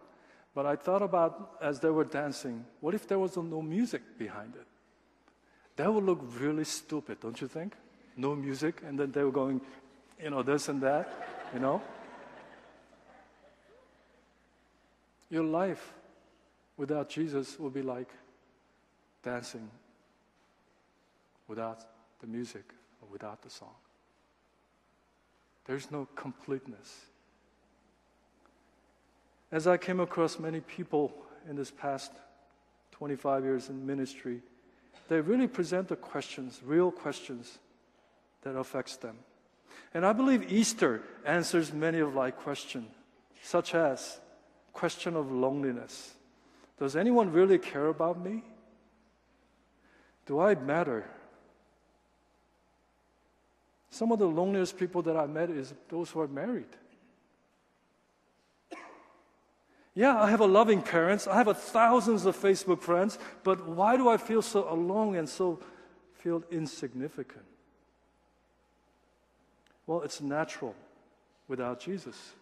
But 0.55 0.65
I 0.65 0.75
thought 0.75 1.01
about 1.01 1.57
as 1.61 1.79
they 1.79 1.89
were 1.89 2.03
dancing, 2.03 2.65
what 2.81 2.93
if 2.93 3.07
there 3.07 3.19
was 3.19 3.37
no 3.37 3.61
music 3.61 4.01
behind 4.17 4.55
it? 4.55 4.67
That 5.75 5.93
would 5.93 6.03
look 6.03 6.19
really 6.39 6.65
stupid, 6.65 7.19
don't 7.21 7.39
you 7.39 7.47
think? 7.47 7.73
No 8.17 8.35
music, 8.35 8.81
and 8.85 8.99
then 8.99 9.11
they 9.11 9.23
were 9.23 9.31
going, 9.31 9.61
you 10.21 10.29
know, 10.29 10.43
this 10.43 10.67
and 10.67 10.81
that, 10.81 11.09
you 11.53 11.59
know? 11.59 11.81
Your 15.29 15.43
life 15.43 15.93
without 16.75 17.09
Jesus 17.09 17.57
will 17.59 17.69
be 17.69 17.81
like 17.81 18.09
dancing 19.23 19.69
without 21.47 21.83
the 22.19 22.27
music 22.27 22.73
or 23.01 23.07
without 23.11 23.41
the 23.41 23.49
song. 23.49 23.75
There's 25.69 25.91
no 25.91 26.07
completeness. 26.15 27.05
As 29.51 29.67
I 29.67 29.77
came 29.77 29.99
across 29.99 30.39
many 30.39 30.61
people 30.61 31.13
in 31.47 31.55
this 31.55 31.69
past 31.69 32.11
25 32.93 33.43
years 33.43 33.69
in 33.69 33.85
ministry, 33.85 34.41
they 35.09 35.21
really 35.21 35.45
present 35.45 35.87
the 35.87 35.95
questions, 35.95 36.59
real 36.65 36.89
questions 36.89 37.59
that 38.41 38.57
affects 38.57 38.95
them. 38.95 39.17
And 39.93 40.07
I 40.07 40.11
believe 40.11 40.51
Easter 40.51 41.03
answers 41.23 41.71
many 41.71 41.99
of 41.99 42.15
my 42.15 42.31
questions, 42.31 42.89
such 43.43 43.75
as 43.75 44.19
question 44.73 45.15
of 45.15 45.31
loneliness. 45.31 46.15
Does 46.79 46.95
anyone 46.95 47.31
really 47.31 47.59
care 47.59 47.89
about 47.89 48.19
me? 48.19 48.43
Do 50.25 50.39
I 50.39 50.55
matter? 50.55 51.05
Some 53.89 54.11
of 54.11 54.19
the 54.19 54.27
loneliest 54.27 54.77
people 54.77 55.01
that 55.03 55.15
I've 55.15 55.29
met 55.29 55.49
is 55.49 55.73
those 55.89 56.09
who 56.11 56.21
are 56.21 56.27
married. 56.27 56.67
Yeah, 59.95 60.21
I 60.21 60.29
have 60.29 60.39
a 60.39 60.45
loving 60.45 60.81
parents. 60.81 61.27
I 61.27 61.35
have 61.35 61.47
a 61.47 61.53
thousands 61.53 62.25
of 62.25 62.37
Facebook 62.37 62.81
friends, 62.81 63.17
but 63.43 63.67
why 63.67 63.97
do 63.97 64.07
I 64.07 64.17
feel 64.17 64.41
so 64.41 64.71
alone 64.71 65.15
and 65.15 65.27
so 65.27 65.59
feel 66.13 66.43
insignificant? 66.51 67.43
Well, 69.87 70.03
it's 70.03 70.21
natural 70.21 70.75
without 71.47 71.79
Jesus. 71.79 72.33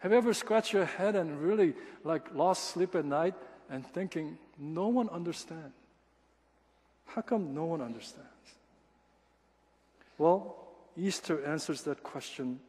Have 0.00 0.12
you 0.12 0.18
ever 0.18 0.32
scratched 0.32 0.72
your 0.72 0.86
head 0.86 1.14
and 1.14 1.40
really 1.40 1.74
like 2.04 2.34
lost 2.34 2.70
sleep 2.70 2.94
at 2.94 3.04
night 3.04 3.34
and 3.68 3.86
thinking, 3.86 4.38
no 4.58 4.88
one 4.88 5.08
understands? 5.10 5.74
How 7.06 7.20
come 7.20 7.54
no 7.54 7.66
one 7.66 7.82
understands? 7.82 8.37
Well, 10.18 10.56
Easter 10.96 11.44
answers 11.44 11.82
that 11.82 12.02
question 12.02 12.60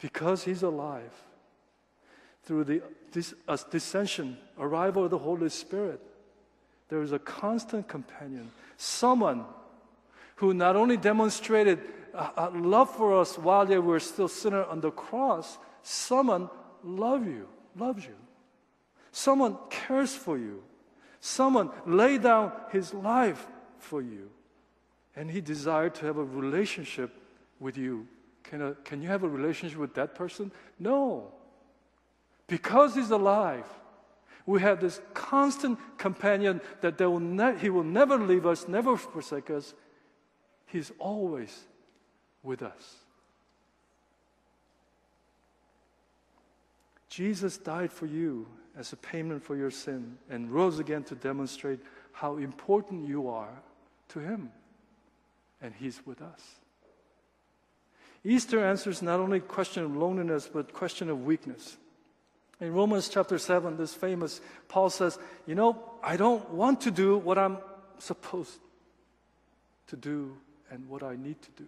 because 0.00 0.44
he's 0.44 0.62
alive. 0.62 1.12
Through 2.42 2.64
the 2.64 2.82
this, 3.12 3.34
uh, 3.46 3.56
arrival 4.58 5.04
of 5.04 5.10
the 5.10 5.18
Holy 5.18 5.48
Spirit, 5.48 6.00
there 6.88 7.00
is 7.02 7.12
a 7.12 7.18
constant 7.18 7.86
companion, 7.86 8.50
someone 8.76 9.44
who 10.36 10.52
not 10.52 10.74
only 10.74 10.96
demonstrated 10.96 11.78
a, 12.12 12.30
a 12.36 12.50
love 12.50 12.90
for 12.90 13.20
us 13.20 13.38
while 13.38 13.64
they 13.64 13.78
were 13.78 14.00
still 14.00 14.28
sinner 14.28 14.64
on 14.64 14.80
the 14.80 14.90
cross, 14.90 15.58
someone 15.82 16.50
love 16.82 17.24
you, 17.26 17.48
loves 17.76 18.04
you. 18.04 18.16
Someone 19.12 19.56
cares 19.70 20.14
for 20.14 20.36
you. 20.36 20.62
Someone 21.20 21.70
laid 21.86 22.22
down 22.22 22.50
his 22.72 22.92
life 22.92 23.46
for 23.78 24.02
you. 24.02 24.30
And 25.14 25.30
he 25.30 25.40
desired 25.40 25.94
to 25.96 26.06
have 26.06 26.16
a 26.16 26.24
relationship 26.24 27.10
with 27.60 27.76
you. 27.76 28.06
Can, 28.44 28.62
a, 28.62 28.74
can 28.84 29.02
you 29.02 29.08
have 29.08 29.22
a 29.22 29.28
relationship 29.28 29.78
with 29.78 29.94
that 29.94 30.14
person? 30.14 30.50
No. 30.78 31.32
Because 32.46 32.94
he's 32.94 33.10
alive, 33.10 33.66
we 34.46 34.60
have 34.60 34.80
this 34.80 35.00
constant 35.14 35.78
companion 35.98 36.60
that 36.80 36.98
will 36.98 37.20
ne- 37.20 37.58
he 37.58 37.70
will 37.70 37.84
never 37.84 38.18
leave 38.18 38.46
us, 38.46 38.66
never 38.66 38.96
forsake 38.96 39.50
us. 39.50 39.74
He's 40.66 40.90
always 40.98 41.56
with 42.42 42.62
us. 42.62 42.96
Jesus 47.08 47.58
died 47.58 47.92
for 47.92 48.06
you 48.06 48.46
as 48.74 48.92
a 48.92 48.96
payment 48.96 49.42
for 49.42 49.54
your 49.54 49.70
sin 49.70 50.16
and 50.30 50.50
rose 50.50 50.78
again 50.78 51.04
to 51.04 51.14
demonstrate 51.14 51.78
how 52.12 52.38
important 52.38 53.06
you 53.06 53.28
are 53.28 53.62
to 54.08 54.18
Him. 54.18 54.50
And 55.62 55.72
He's 55.78 56.04
with 56.04 56.20
us. 56.20 56.40
Easter 58.24 58.64
answers 58.64 59.02
not 59.02 59.20
only 59.20 59.40
question 59.40 59.84
of 59.84 59.96
loneliness, 59.96 60.48
but 60.52 60.72
question 60.72 61.08
of 61.08 61.24
weakness. 61.24 61.76
In 62.60 62.72
Romans 62.72 63.08
chapter 63.08 63.38
7, 63.38 63.76
this 63.76 63.94
famous, 63.94 64.40
Paul 64.68 64.90
says, 64.90 65.18
You 65.46 65.54
know, 65.54 65.82
I 66.02 66.16
don't 66.16 66.50
want 66.50 66.82
to 66.82 66.90
do 66.90 67.16
what 67.18 67.38
I'm 67.38 67.58
supposed 67.98 68.58
to 69.88 69.96
do 69.96 70.36
and 70.70 70.88
what 70.88 71.02
I 71.02 71.16
need 71.16 71.40
to 71.42 71.50
do. 71.56 71.66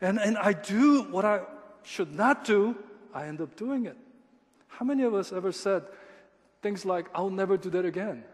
And, 0.00 0.20
and 0.20 0.38
I 0.38 0.52
do 0.52 1.02
what 1.02 1.24
I 1.24 1.40
should 1.82 2.12
not 2.12 2.44
do, 2.44 2.76
I 3.14 3.26
end 3.26 3.40
up 3.40 3.56
doing 3.56 3.86
it. 3.86 3.96
How 4.68 4.84
many 4.84 5.02
of 5.04 5.14
us 5.14 5.32
ever 5.32 5.52
said 5.52 5.84
things 6.62 6.84
like, 6.84 7.06
I'll 7.14 7.30
never 7.30 7.56
do 7.56 7.70
that 7.70 7.84
again? 7.84 8.24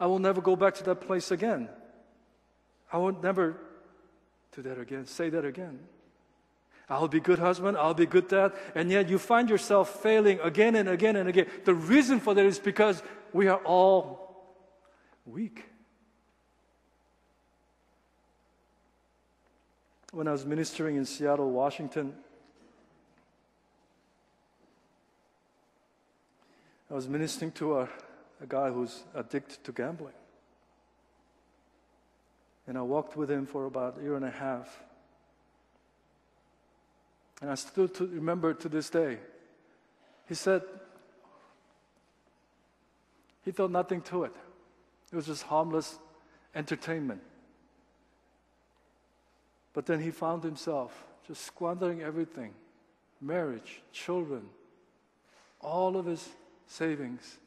I 0.00 0.06
will 0.06 0.18
never 0.18 0.40
go 0.40 0.56
back 0.56 0.74
to 0.76 0.84
that 0.84 1.00
place 1.00 1.30
again. 1.30 1.68
I 2.92 2.98
will 2.98 3.12
never 3.12 3.56
do 4.54 4.62
that 4.62 4.78
again, 4.78 5.06
say 5.06 5.30
that 5.30 5.44
again. 5.44 5.78
I'll 6.88 7.08
be 7.08 7.20
good 7.20 7.38
husband, 7.38 7.76
I'll 7.76 7.94
be 7.94 8.06
good 8.06 8.28
dad, 8.28 8.52
and 8.74 8.90
yet 8.90 9.08
you 9.08 9.18
find 9.18 9.48
yourself 9.48 10.02
failing 10.02 10.38
again 10.40 10.74
and 10.74 10.88
again 10.88 11.16
and 11.16 11.28
again. 11.28 11.46
The 11.64 11.74
reason 11.74 12.20
for 12.20 12.34
that 12.34 12.44
is 12.44 12.58
because 12.58 13.02
we 13.32 13.48
are 13.48 13.58
all 13.64 14.54
weak. 15.24 15.64
when 20.14 20.28
I 20.28 20.32
was 20.32 20.46
ministering 20.46 20.94
in 20.94 21.04
Seattle, 21.04 21.50
Washington. 21.50 22.14
I 26.88 26.94
was 26.94 27.08
ministering 27.08 27.50
to 27.52 27.80
a, 27.80 27.88
a 28.40 28.46
guy 28.46 28.70
who's 28.70 29.02
addicted 29.12 29.64
to 29.64 29.72
gambling. 29.72 30.14
And 32.66 32.78
I 32.78 32.82
walked 32.82 33.16
with 33.16 33.30
him 33.30 33.46
for 33.46 33.66
about 33.66 33.98
a 33.98 34.02
year 34.02 34.16
and 34.16 34.24
a 34.24 34.30
half. 34.30 34.82
And 37.42 37.50
I 37.50 37.54
still 37.56 37.88
to 37.88 38.06
remember 38.06 38.54
to 38.54 38.68
this 38.68 38.88
day. 38.88 39.18
He 40.28 40.34
said, 40.34 40.62
he 43.44 43.50
thought 43.50 43.70
nothing 43.70 44.00
to 44.02 44.24
it. 44.24 44.32
It 45.12 45.16
was 45.16 45.26
just 45.26 45.42
harmless 45.42 45.98
entertainment. 46.54 47.20
But 49.74 49.86
then 49.86 50.00
he 50.00 50.10
found 50.10 50.42
himself 50.42 51.04
just 51.26 51.42
squandering 51.42 52.00
everything 52.02 52.54
marriage, 53.20 53.82
children, 53.92 54.42
all 55.60 55.96
of 55.96 56.06
his 56.06 56.28
savings. 56.66 57.38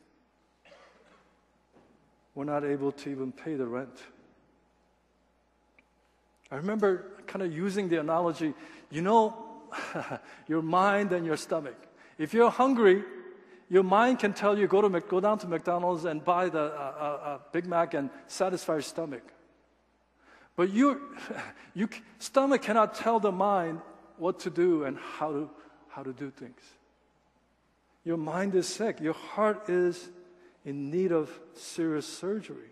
Were 2.36 2.46
not 2.46 2.64
able 2.64 2.92
to 2.92 3.10
even 3.10 3.32
pay 3.32 3.56
the 3.56 3.66
rent. 3.66 3.98
I 6.52 6.56
remember 6.56 7.12
kind 7.28 7.44
of 7.44 7.54
using 7.54 7.90
the 7.90 8.00
analogy 8.00 8.54
you 8.90 9.02
know, 9.02 9.36
your 10.48 10.62
mind 10.62 11.12
and 11.12 11.26
your 11.26 11.38
stomach. 11.38 11.76
If 12.18 12.34
you're 12.34 12.50
hungry, 12.50 13.04
your 13.70 13.84
mind 13.84 14.20
can 14.20 14.34
tell 14.34 14.58
you 14.58 14.68
go 14.68 14.82
to 14.82 15.00
go 15.02 15.20
down 15.20 15.40
to 15.40 15.48
McDonald's 15.48 16.06
and 16.06 16.24
buy 16.24 16.50
the 16.50 16.60
uh, 16.60 16.64
uh, 16.64 17.28
uh, 17.28 17.40
Big 17.52 17.66
Mac 17.66 17.94
and 17.94 18.10
satisfy 18.28 18.74
your 18.74 18.82
stomach. 18.82 19.24
But 20.56 20.72
your 20.72 21.00
you, 21.76 21.90
stomach 22.20 22.62
cannot 22.62 22.96
tell 22.96 23.20
the 23.20 23.32
mind 23.32 23.82
what 24.18 24.40
to 24.42 24.50
do 24.50 24.86
and 24.86 24.98
how 24.98 25.32
to 25.32 25.50
how 25.90 26.04
to 26.04 26.14
do 26.14 26.30
things. 26.30 26.62
Your 28.04 28.18
mind 28.18 28.56
is 28.56 28.68
sick. 28.68 29.02
Your 29.02 29.14
heart 29.14 29.70
is 29.70 30.10
in 30.64 30.90
need 30.92 31.12
of 31.12 31.30
serious 31.56 32.06
surgery. 32.06 32.70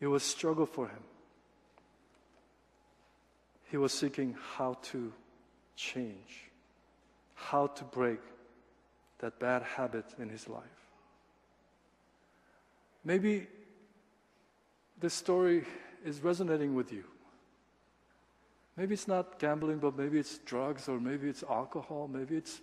It 0.00 0.06
was 0.06 0.22
struggle 0.22 0.66
for 0.66 0.88
him. 0.88 1.02
He 3.70 3.76
was 3.76 3.92
seeking 3.92 4.36
how 4.56 4.78
to 4.82 5.12
change 5.76 6.50
how 7.40 7.68
to 7.68 7.84
break 7.84 8.20
that 9.18 9.38
bad 9.38 9.62
habit 9.62 10.04
in 10.18 10.28
his 10.28 10.48
life. 10.48 10.62
Maybe 13.04 13.46
this 15.00 15.14
story 15.14 15.64
is 16.04 16.22
resonating 16.22 16.74
with 16.74 16.92
you. 16.92 17.04
Maybe 18.76 18.94
it's 18.94 19.08
not 19.08 19.38
gambling, 19.38 19.78
but 19.78 19.96
maybe 19.96 20.18
it's 20.18 20.38
drugs, 20.38 20.88
or 20.88 21.00
maybe 21.00 21.28
it's 21.28 21.42
alcohol, 21.42 22.08
maybe 22.08 22.36
it's 22.36 22.60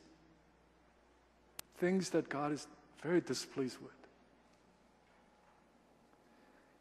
things 1.78 2.10
that 2.12 2.30
God 2.30 2.52
is 2.52 2.68
very 3.04 3.22
displeased 3.22 3.78
with. 3.82 4.07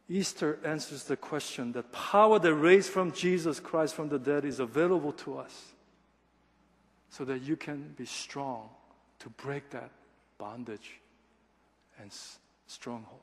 Easter 0.09 0.59
answers 0.63 1.03
the 1.03 1.17
question 1.17 1.73
that 1.73 1.91
power 1.91 2.39
that 2.39 2.53
raised 2.53 2.89
from 2.89 3.11
Jesus 3.11 3.59
Christ 3.59 3.93
from 3.93 4.07
the 4.07 4.19
dead 4.19 4.45
is 4.45 4.59
available 4.59 5.11
to 5.13 5.37
us 5.37 5.73
so 7.09 7.25
that 7.25 7.41
you 7.41 7.57
can 7.57 7.93
be 7.97 8.05
strong 8.05 8.69
to 9.19 9.29
break 9.29 9.69
that 9.71 9.91
bondage 10.37 10.99
and 11.99 12.11
stronghold. 12.67 13.19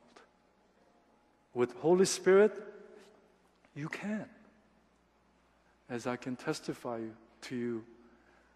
With 1.55 1.75
Holy 1.77 2.05
Spirit, 2.05 2.53
you 3.75 3.89
can. 3.89 4.27
As 5.89 6.07
I 6.07 6.17
can 6.17 6.37
testify 6.37 7.01
to 7.43 7.57
you 7.57 7.85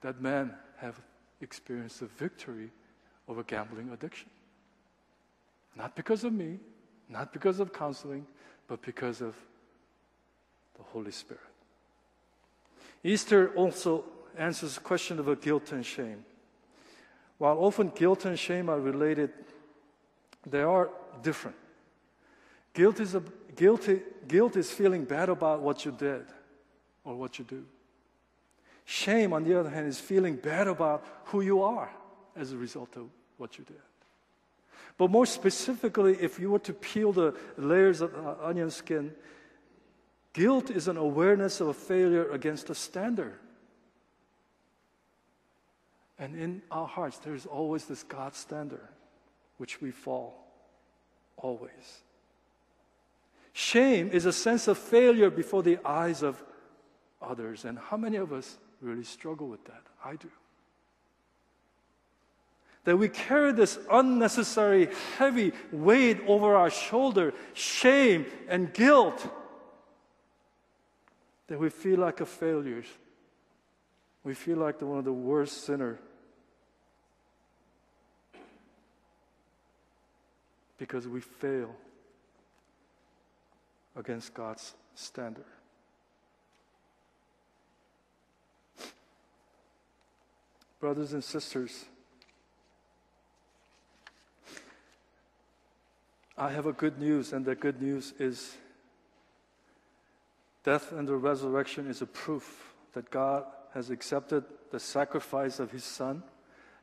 that 0.00 0.20
men 0.20 0.52
have 0.78 1.00
experienced 1.40 2.02
a 2.02 2.06
victory 2.06 2.70
over 3.28 3.42
gambling 3.42 3.90
addiction. 3.90 4.28
Not 5.76 5.94
because 5.94 6.24
of 6.24 6.32
me, 6.32 6.58
not 7.08 7.32
because 7.32 7.60
of 7.60 7.72
counseling, 7.72 8.26
but 8.66 8.82
because 8.82 9.20
of 9.20 9.34
the 10.76 10.82
Holy 10.82 11.10
Spirit. 11.10 11.42
Easter 13.02 13.50
also 13.54 14.04
answers 14.36 14.74
the 14.74 14.80
question 14.80 15.18
of 15.18 15.40
guilt 15.40 15.72
and 15.72 15.84
shame. 15.84 16.24
While 17.38 17.58
often 17.58 17.90
guilt 17.90 18.24
and 18.24 18.38
shame 18.38 18.68
are 18.68 18.80
related, 18.80 19.30
they 20.46 20.62
are 20.62 20.90
different. 21.22 21.56
Guilt 22.74 23.00
is, 23.00 23.14
a, 23.14 23.22
guilty, 23.56 24.02
guilt 24.26 24.56
is 24.56 24.70
feeling 24.70 25.04
bad 25.04 25.28
about 25.28 25.60
what 25.60 25.84
you 25.84 25.92
did 25.92 26.26
or 27.04 27.14
what 27.14 27.38
you 27.38 27.44
do. 27.44 27.64
Shame, 28.84 29.32
on 29.32 29.44
the 29.44 29.58
other 29.58 29.70
hand, 29.70 29.86
is 29.86 30.00
feeling 30.00 30.36
bad 30.36 30.66
about 30.66 31.04
who 31.24 31.40
you 31.40 31.62
are 31.62 31.90
as 32.36 32.52
a 32.52 32.56
result 32.56 32.96
of 32.96 33.08
what 33.36 33.58
you 33.58 33.64
did. 33.64 33.76
But 34.98 35.10
more 35.10 35.26
specifically, 35.26 36.18
if 36.20 36.40
you 36.40 36.50
were 36.50 36.58
to 36.60 36.74
peel 36.74 37.12
the 37.12 37.34
layers 37.56 38.00
of 38.00 38.12
onion 38.42 38.70
skin, 38.70 39.14
guilt 40.32 40.70
is 40.70 40.88
an 40.88 40.96
awareness 40.96 41.60
of 41.60 41.68
a 41.68 41.74
failure 41.74 42.28
against 42.30 42.68
a 42.68 42.74
standard. 42.74 43.38
And 46.18 46.34
in 46.36 46.62
our 46.72 46.86
hearts, 46.86 47.18
there 47.18 47.34
is 47.34 47.46
always 47.46 47.84
this 47.84 48.02
God 48.02 48.34
standard, 48.34 48.88
which 49.58 49.80
we 49.80 49.92
fall 49.92 50.44
always. 51.36 52.02
Shame 53.52 54.10
is 54.12 54.26
a 54.26 54.32
sense 54.32 54.66
of 54.66 54.78
failure 54.78 55.30
before 55.30 55.62
the 55.62 55.78
eyes 55.84 56.24
of 56.24 56.42
others. 57.22 57.64
And 57.64 57.78
how 57.78 57.96
many 57.96 58.16
of 58.16 58.32
us 58.32 58.58
really 58.80 59.04
struggle 59.04 59.46
with 59.46 59.64
that? 59.66 59.82
I 60.04 60.16
do. 60.16 60.28
That 62.84 62.96
we 62.96 63.08
carry 63.08 63.52
this 63.52 63.78
unnecessary 63.90 64.88
heavy 65.18 65.52
weight 65.70 66.20
over 66.26 66.56
our 66.56 66.70
shoulder, 66.70 67.34
shame 67.52 68.26
and 68.48 68.72
guilt, 68.72 69.28
that 71.48 71.58
we 71.58 71.70
feel 71.70 71.98
like 71.98 72.20
a 72.20 72.26
failure. 72.26 72.84
We 74.24 74.34
feel 74.34 74.58
like 74.58 74.78
the, 74.78 74.86
one 74.86 74.98
of 74.98 75.04
the 75.04 75.12
worst 75.12 75.64
sinners 75.64 75.98
because 80.78 81.08
we 81.08 81.20
fail 81.20 81.74
against 83.96 84.32
God's 84.32 84.74
standard. 84.94 85.44
Brothers 90.80 91.12
and 91.12 91.22
sisters, 91.22 91.84
I 96.38 96.52
have 96.52 96.66
a 96.66 96.72
good 96.72 97.00
news, 97.00 97.32
and 97.32 97.44
the 97.44 97.56
good 97.56 97.82
news 97.82 98.14
is 98.20 98.56
death 100.62 100.92
and 100.92 101.08
the 101.08 101.16
resurrection 101.16 101.90
is 101.90 102.00
a 102.00 102.06
proof 102.06 102.74
that 102.92 103.10
God 103.10 103.44
has 103.74 103.90
accepted 103.90 104.44
the 104.70 104.78
sacrifice 104.78 105.58
of 105.58 105.72
His 105.72 105.82
Son 105.82 106.22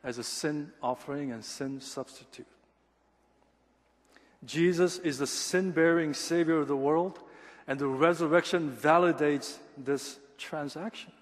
as 0.04 0.18
a 0.18 0.24
sin 0.24 0.72
offering 0.84 1.32
and 1.32 1.44
sin 1.44 1.80
substitute. 1.80 2.48
Jesus 4.46 4.98
is 5.00 5.20
the 5.20 5.28
sin 5.28 5.72
bearing 5.72 6.14
Savior 6.14 6.60
of 6.60 6.68
the 6.68 6.76
world, 6.76 7.20
and 7.66 7.80
the 7.80 7.88
resurrection 7.88 8.70
validates 8.70 9.58
this 9.78 10.20
transaction. 10.38 11.14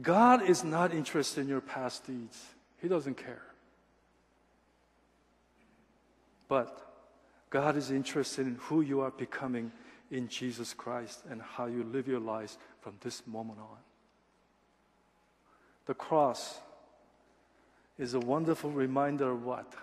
God 0.00 0.48
is 0.48 0.62
not 0.62 0.94
interested 0.94 1.40
in 1.40 1.48
your 1.48 1.60
past 1.60 2.06
deeds, 2.06 2.44
He 2.80 2.86
doesn't 2.86 3.16
care. 3.16 3.49
But 6.50 6.78
God 7.48 7.78
is 7.78 7.90
interested 7.90 8.46
in 8.46 8.56
who 8.56 8.82
you 8.82 9.00
are 9.00 9.10
becoming 9.10 9.72
in 10.10 10.28
Jesus 10.28 10.74
Christ 10.74 11.20
and 11.30 11.40
how 11.40 11.64
you 11.64 11.82
live 11.82 12.06
your 12.06 12.20
lives 12.20 12.58
from 12.82 12.96
this 13.00 13.26
moment 13.26 13.60
on. 13.60 13.78
The 15.86 15.94
cross 15.94 16.58
is 17.98 18.12
a 18.12 18.20
wonderful 18.20 18.70
reminder 18.70 19.30
of 19.30 19.46
what? 19.46 19.74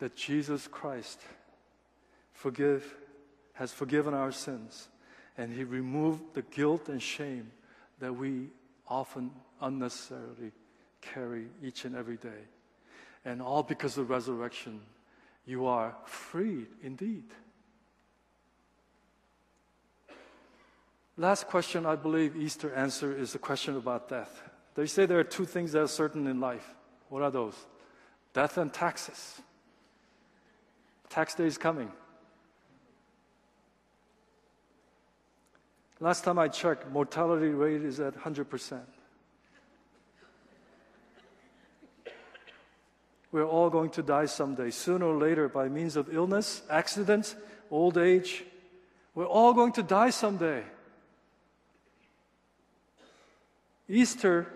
that 0.00 0.16
Jesus 0.16 0.66
Christ 0.66 1.20
forgive, 2.32 2.96
has 3.52 3.72
forgiven 3.72 4.12
our 4.12 4.32
sins 4.32 4.88
and 5.38 5.52
he 5.52 5.62
removed 5.62 6.34
the 6.34 6.42
guilt 6.42 6.88
and 6.88 7.00
shame 7.00 7.52
that 8.00 8.14
we 8.14 8.48
often 8.88 9.30
unnecessarily 9.60 10.52
carry 11.00 11.46
each 11.62 11.84
and 11.84 11.94
every 11.94 12.16
day. 12.16 12.48
And 13.24 13.40
all 13.40 13.62
because 13.62 13.98
of 13.98 14.10
resurrection, 14.10 14.80
you 15.44 15.66
are 15.66 15.96
free 16.04 16.66
indeed. 16.82 17.24
Last 21.16 21.48
question 21.48 21.84
I 21.84 21.96
believe 21.96 22.36
Easter 22.36 22.72
answer 22.74 23.16
is 23.16 23.32
the 23.32 23.38
question 23.38 23.76
about 23.76 24.08
death. 24.08 24.42
They 24.74 24.86
say 24.86 25.06
there 25.06 25.18
are 25.18 25.24
two 25.24 25.44
things 25.44 25.72
that 25.72 25.82
are 25.82 25.88
certain 25.88 26.26
in 26.26 26.40
life. 26.40 26.74
What 27.08 27.22
are 27.22 27.30
those? 27.30 27.54
Death 28.32 28.56
and 28.56 28.72
taxes. 28.72 29.40
Tax 31.10 31.34
day 31.34 31.44
is 31.44 31.58
coming. 31.58 31.90
Last 35.98 36.24
time 36.24 36.38
I 36.38 36.48
checked, 36.48 36.90
mortality 36.90 37.48
rate 37.48 37.82
is 37.82 38.00
at 38.00 38.16
100%. 38.16 38.80
We're 43.32 43.46
all 43.46 43.70
going 43.70 43.90
to 43.90 44.02
die 44.02 44.26
someday, 44.26 44.70
sooner 44.70 45.06
or 45.06 45.16
later, 45.16 45.48
by 45.48 45.68
means 45.68 45.96
of 45.96 46.12
illness, 46.12 46.62
accidents, 46.68 47.36
old 47.70 47.96
age. 47.96 48.44
We're 49.14 49.26
all 49.26 49.52
going 49.52 49.72
to 49.72 49.82
die 49.82 50.10
someday. 50.10 50.64
Easter 53.88 54.46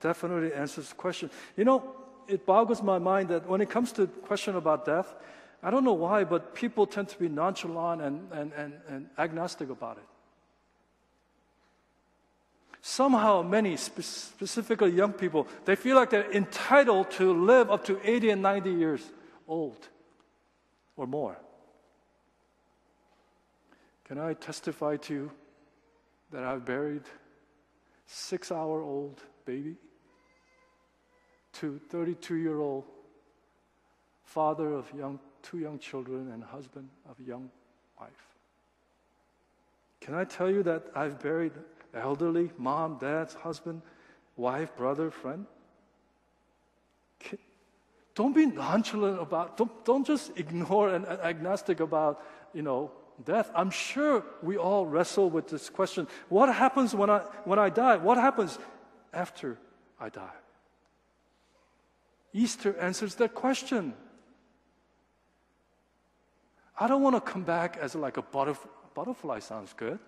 definitely 0.00 0.52
answers 0.52 0.88
the 0.88 0.94
question. 0.94 1.30
You 1.56 1.64
know, 1.64 1.96
it 2.28 2.46
boggles 2.46 2.82
my 2.82 2.98
mind 2.98 3.28
that 3.28 3.48
when 3.48 3.60
it 3.60 3.70
comes 3.70 3.92
to 3.92 4.02
the 4.02 4.12
question 4.12 4.56
about 4.56 4.84
death, 4.84 5.14
I 5.62 5.70
don't 5.70 5.84
know 5.84 5.92
why, 5.92 6.24
but 6.24 6.54
people 6.54 6.86
tend 6.86 7.08
to 7.10 7.18
be 7.18 7.28
nonchalant 7.28 8.02
and, 8.02 8.32
and, 8.32 8.52
and, 8.52 8.72
and 8.88 9.06
agnostic 9.18 9.70
about 9.70 9.98
it. 9.98 10.11
Somehow, 12.82 13.42
many, 13.42 13.76
specifically 13.76 14.90
young 14.90 15.12
people, 15.12 15.46
they 15.64 15.76
feel 15.76 15.94
like 15.94 16.10
they're 16.10 16.30
entitled 16.32 17.12
to 17.12 17.32
live 17.32 17.70
up 17.70 17.84
to 17.84 18.00
80 18.02 18.30
and 18.30 18.42
90 18.42 18.72
years 18.72 19.12
old 19.46 19.88
or 20.96 21.06
more. 21.06 21.38
Can 24.04 24.18
I 24.18 24.34
testify 24.34 24.96
to 24.96 25.14
you 25.14 25.30
that 26.32 26.42
I've 26.42 26.64
buried 26.64 27.04
six 28.06 28.50
hour 28.50 28.82
old 28.82 29.22
baby 29.44 29.76
to 31.54 31.80
32 31.88 32.34
year 32.34 32.58
old 32.58 32.84
father 34.24 34.72
of 34.72 34.90
young, 34.96 35.20
two 35.42 35.58
young 35.58 35.78
children 35.78 36.32
and 36.32 36.42
husband 36.42 36.88
of 37.08 37.18
a 37.20 37.22
young 37.22 37.50
wife. 38.00 38.10
Can 40.00 40.14
I 40.14 40.24
tell 40.24 40.50
you 40.50 40.62
that 40.64 40.86
I've 40.96 41.20
buried 41.20 41.52
elderly, 41.94 42.50
mom, 42.58 42.98
dad, 42.98 43.32
husband, 43.32 43.82
wife, 44.36 44.74
brother, 44.76 45.10
friend? 45.10 45.46
Don't 48.14 48.34
be 48.34 48.46
nonchalant 48.46 49.20
about, 49.20 49.56
don't, 49.56 49.84
don't 49.84 50.06
just 50.06 50.38
ignore 50.38 50.90
and 50.94 51.06
agnostic 51.06 51.80
about, 51.80 52.22
you 52.52 52.62
know, 52.62 52.90
death. 53.24 53.50
I'm 53.54 53.70
sure 53.70 54.22
we 54.42 54.56
all 54.56 54.86
wrestle 54.86 55.30
with 55.30 55.48
this 55.48 55.70
question. 55.70 56.06
What 56.28 56.54
happens 56.54 56.94
when 56.94 57.08
I, 57.08 57.20
when 57.44 57.58
I 57.58 57.70
die? 57.70 57.96
What 57.96 58.18
happens 58.18 58.58
after 59.12 59.56
I 59.98 60.10
die? 60.10 60.36
Easter 62.34 62.76
answers 62.78 63.14
that 63.16 63.34
question. 63.34 63.94
I 66.78 66.88
don't 66.88 67.02
want 67.02 67.16
to 67.16 67.20
come 67.20 67.42
back 67.42 67.78
as 67.80 67.94
like 67.94 68.16
a 68.16 68.22
butterf- 68.22 68.68
butterfly, 68.94 69.38
sounds 69.38 69.72
good. 69.74 69.98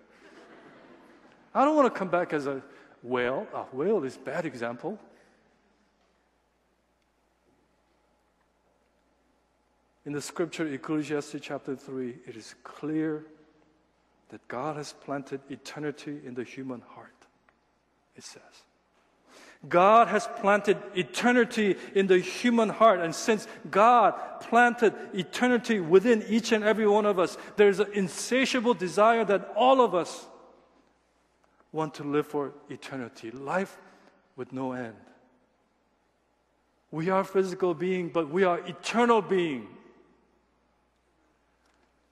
I 1.55 1.63
don't 1.63 1.77
want 1.77 1.91
to 1.91 1.97
come 1.97 2.09
back 2.09 2.33
as 2.33 2.47
a 2.47 2.61
whale. 3.01 3.47
A 3.53 3.63
whale 3.73 4.03
is 4.03 4.17
bad 4.17 4.45
example. 4.45 4.99
In 10.05 10.11
the 10.11 10.21
scripture, 10.21 10.67
Ecclesiastes 10.67 11.37
chapter 11.41 11.75
3, 11.75 12.13
it 12.27 12.35
is 12.35 12.55
clear 12.63 13.25
that 14.29 14.45
God 14.49 14.75
has 14.75 14.93
planted 14.93 15.39
eternity 15.49 16.19
in 16.25 16.35
the 16.35 16.43
human 16.43 16.81
heart. 16.81 17.13
It 18.17 18.23
says. 18.25 18.41
God 19.67 20.09
has 20.09 20.27
planted 20.41 20.77
eternity 20.93 21.77
in 21.95 22.07
the 22.07 22.19
human 22.19 22.67
heart. 22.67 22.99
And 22.99 23.15
since 23.15 23.47
God 23.71 24.13
planted 24.41 24.93
eternity 25.13 25.79
within 25.79 26.23
each 26.27 26.51
and 26.51 26.65
every 26.65 26.85
one 26.85 27.05
of 27.05 27.17
us, 27.17 27.37
there's 27.55 27.79
an 27.79 27.91
insatiable 27.93 28.73
desire 28.73 29.23
that 29.23 29.53
all 29.55 29.79
of 29.81 29.95
us 29.95 30.27
want 31.75 31.93
to 31.95 32.03
live 32.03 32.25
for 32.25 32.53
eternity, 32.69 33.31
life 33.31 33.77
with 34.35 34.51
no 34.51 34.71
end. 34.71 34.95
We 36.91 37.09
are 37.09 37.23
physical 37.23 37.73
beings, 37.73 38.11
but 38.13 38.29
we 38.29 38.43
are 38.43 38.59
eternal 38.59 39.21
beings. 39.21 39.67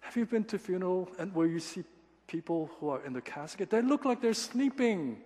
Have 0.01 0.17
you 0.17 0.25
been 0.25 0.43
to 0.45 0.59
funeral 0.59 1.09
and 1.17 1.33
where 1.33 1.47
you 1.47 1.59
see 1.59 1.83
people 2.27 2.69
who 2.79 2.89
are 2.89 3.03
in 3.05 3.13
the 3.13 3.21
casket? 3.21 3.69
They 3.69 3.81
look 3.81 4.05
like 4.05 4.21
they're 4.21 4.33
sleeping 4.33 5.17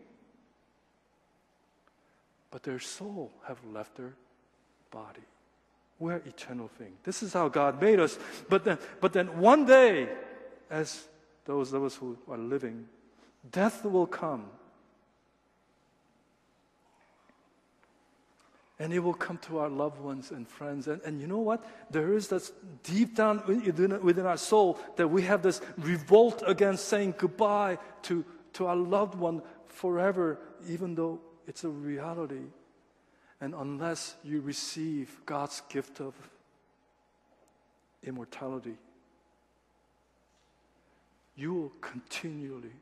but 2.52 2.64
their 2.64 2.80
soul 2.80 3.32
have 3.46 3.58
left 3.72 3.96
their 3.96 4.14
body. 4.92 5.22
We're 6.00 6.18
eternal 6.18 6.68
thing. 6.68 6.94
This 7.04 7.24
is 7.24 7.34
how 7.34 7.50
God 7.50 7.82
made 7.82 8.00
us. 8.00 8.18
But 8.50 8.64
then, 8.64 8.78
but 9.02 9.14
then 9.14 9.40
one 9.40 9.66
day, 9.66 10.10
as 10.70 11.08
those 11.46 11.74
of 11.74 11.84
us 11.84 11.96
who 11.96 12.18
are 12.30 12.38
living, 12.38 12.88
death 13.52 13.86
will 13.86 14.08
come. 14.08 14.46
And 18.80 18.94
it 18.94 19.00
will 19.00 19.14
come 19.14 19.40
to 19.40 19.58
our 19.58 19.70
loved 19.70 20.00
ones 20.00 20.30
and 20.30 20.48
friends. 20.48 20.88
And, 20.88 21.02
and 21.02 21.20
you 21.20 21.26
know 21.26 21.40
what? 21.40 21.66
There 21.90 22.14
is 22.14 22.28
this 22.28 22.52
deep 22.84 23.16
down 23.16 23.42
within, 23.48 24.00
within 24.04 24.28
our 24.28 24.38
soul 24.38 24.80
that 24.98 25.08
we 25.08 25.24
have 25.24 25.42
this 25.42 25.62
revolt 25.78 26.44
against 26.46 26.86
saying 26.86 27.16
goodbye 27.18 27.80
to, 28.04 28.24
to 28.54 28.68
our 28.68 28.76
loved 28.76 29.16
one 29.16 29.42
forever, 29.66 30.40
even 30.70 30.94
though 30.94 31.20
it's 31.48 31.64
a 31.64 31.70
reality. 31.70 32.46
And 33.42 33.56
unless 33.56 34.16
you 34.24 34.42
receive 34.42 35.22
God's 35.26 35.62
gift 35.70 36.00
of 36.00 36.14
immortality, 38.04 38.78
you 41.36 41.54
will 41.54 41.72
continually 41.82 42.74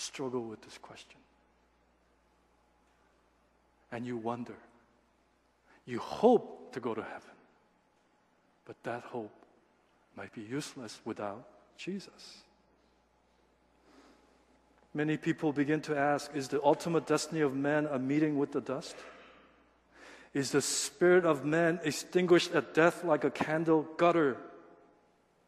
struggle 0.00 0.42
with 0.42 0.60
this 0.62 0.78
question. 0.78 1.18
And 3.92 4.06
you 4.06 4.16
wonder. 4.16 4.56
You 5.84 5.98
hope 5.98 6.72
to 6.72 6.80
go 6.80 6.94
to 6.94 7.02
heaven, 7.02 7.36
but 8.64 8.76
that 8.84 9.02
hope 9.02 9.32
might 10.16 10.32
be 10.32 10.42
useless 10.42 11.00
without 11.04 11.44
Jesus. 11.76 12.42
Many 14.92 15.16
people 15.16 15.52
begin 15.52 15.80
to 15.82 15.96
ask 15.96 16.30
Is 16.34 16.48
the 16.48 16.62
ultimate 16.62 17.06
destiny 17.06 17.40
of 17.40 17.54
man 17.54 17.86
a 17.86 17.98
meeting 17.98 18.38
with 18.38 18.52
the 18.52 18.60
dust? 18.60 18.96
Is 20.32 20.52
the 20.52 20.62
spirit 20.62 21.24
of 21.24 21.44
man 21.44 21.80
extinguished 21.82 22.54
at 22.54 22.72
death 22.72 23.02
like 23.02 23.24
a 23.24 23.30
candle 23.30 23.88
gutter 23.96 24.36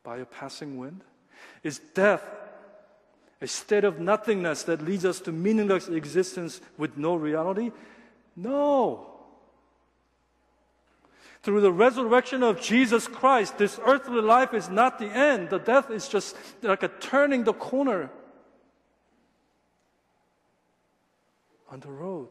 by 0.02 0.18
a 0.18 0.24
passing 0.24 0.76
wind? 0.76 1.02
Is 1.62 1.80
death 1.94 2.24
a 3.42 3.46
state 3.48 3.82
of 3.82 3.98
nothingness 3.98 4.62
that 4.62 4.80
leads 4.80 5.04
us 5.04 5.20
to 5.20 5.32
meaningless 5.32 5.88
existence 5.88 6.60
with 6.78 6.96
no 6.96 7.16
reality? 7.16 7.72
No. 8.36 9.08
Through 11.42 11.60
the 11.60 11.72
resurrection 11.72 12.44
of 12.44 12.60
Jesus 12.60 13.08
Christ, 13.08 13.58
this 13.58 13.80
earthly 13.84 14.20
life 14.22 14.54
is 14.54 14.68
not 14.68 15.00
the 15.00 15.08
end. 15.08 15.50
The 15.50 15.58
death 15.58 15.90
is 15.90 16.06
just 16.06 16.36
like 16.62 16.84
a 16.84 16.88
turning 16.88 17.42
the 17.42 17.52
corner 17.52 18.10
on 21.68 21.80
the 21.80 21.90
road. 21.90 22.28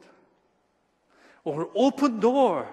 Or 1.43 1.63
an 1.63 1.69
open 1.75 2.21
door 2.21 2.69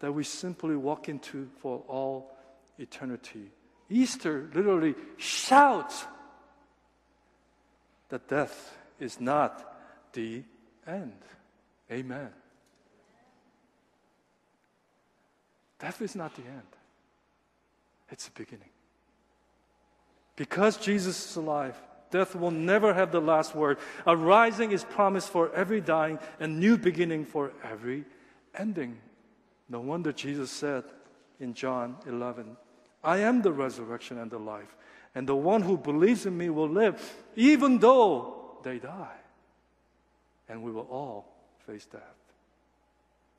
that 0.00 0.10
we 0.10 0.24
simply 0.24 0.74
walk 0.74 1.08
into 1.08 1.48
for 1.60 1.84
all 1.86 2.36
eternity. 2.76 3.52
Easter 3.88 4.50
literally 4.52 4.96
shouts 5.16 6.04
that 8.12 8.28
death 8.28 8.76
is 9.00 9.18
not 9.18 9.74
the 10.12 10.42
end. 10.86 11.16
Amen. 11.90 12.28
Death 15.78 16.02
is 16.02 16.14
not 16.14 16.34
the 16.34 16.42
end, 16.42 16.76
it's 18.10 18.26
the 18.26 18.32
beginning. 18.32 18.68
Because 20.36 20.76
Jesus 20.76 21.30
is 21.30 21.36
alive, 21.36 21.74
Death 22.10 22.36
will 22.36 22.50
never 22.50 22.92
have 22.92 23.10
the 23.10 23.20
last 23.20 23.54
word. 23.54 23.78
A 24.06 24.14
rising 24.14 24.72
is 24.72 24.84
promised 24.84 25.30
for 25.30 25.50
every 25.54 25.80
dying, 25.80 26.18
and 26.38 26.60
new 26.60 26.76
beginning 26.76 27.24
for 27.24 27.52
every 27.64 28.04
ending. 28.54 28.98
No 29.70 29.80
wonder 29.80 30.12
Jesus 30.12 30.50
said 30.50 30.84
in 31.40 31.54
John 31.54 31.96
11, 32.06 32.58
I 33.02 33.20
am 33.20 33.40
the 33.40 33.52
resurrection 33.52 34.18
and 34.18 34.30
the 34.30 34.38
life, 34.38 34.76
and 35.14 35.28
the 35.28 35.36
one 35.36 35.62
who 35.62 35.76
believes 35.76 36.26
in 36.26 36.36
me 36.36 36.48
will 36.50 36.68
live, 36.68 37.00
even 37.36 37.78
though 37.78 38.58
they 38.62 38.78
die. 38.78 39.18
And 40.48 40.62
we 40.62 40.72
will 40.72 40.88
all 40.90 41.32
face 41.66 41.86
death. 41.86 42.00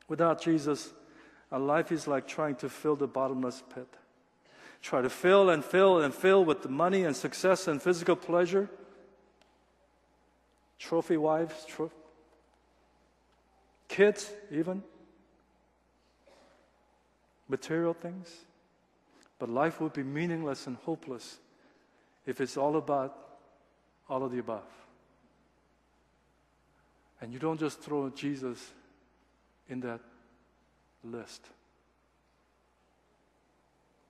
Without 0.08 0.42
Jesus, 0.42 0.94
our 1.52 1.60
life 1.60 1.92
is 1.92 2.08
like 2.08 2.28
trying 2.28 2.56
to 2.56 2.70
fill 2.70 2.96
the 2.96 3.08
bottomless 3.08 3.64
pit 3.74 3.88
try 4.84 5.02
to 5.02 5.10
fill 5.10 5.50
and 5.50 5.64
fill 5.64 6.02
and 6.02 6.14
fill 6.14 6.44
with 6.44 6.70
money 6.70 7.06
and 7.06 7.16
success 7.16 7.68
and 7.68 7.82
physical 7.82 8.18
pleasure. 8.18 8.70
Trophy 10.78 11.16
wives, 11.16 11.66
tro- 11.66 11.92
kids, 13.88 14.30
even. 14.52 14.84
Material 17.48 17.94
things. 17.94 18.30
But 19.40 19.50
life 19.50 19.80
would 19.80 19.94
be 19.94 20.04
meaningless 20.04 20.68
and 20.68 20.76
hopeless 20.84 21.40
if 22.26 22.42
it's 22.42 22.58
all 22.58 22.78
about 22.78 23.18
All 24.10 24.24
of 24.24 24.32
the 24.32 24.40
above. 24.40 24.68
And 27.22 27.32
you 27.32 27.40
don't 27.40 27.60
just 27.60 27.80
throw 27.80 28.10
Jesus 28.10 28.60
in 29.70 29.80
that 29.82 30.02
list. 31.04 31.42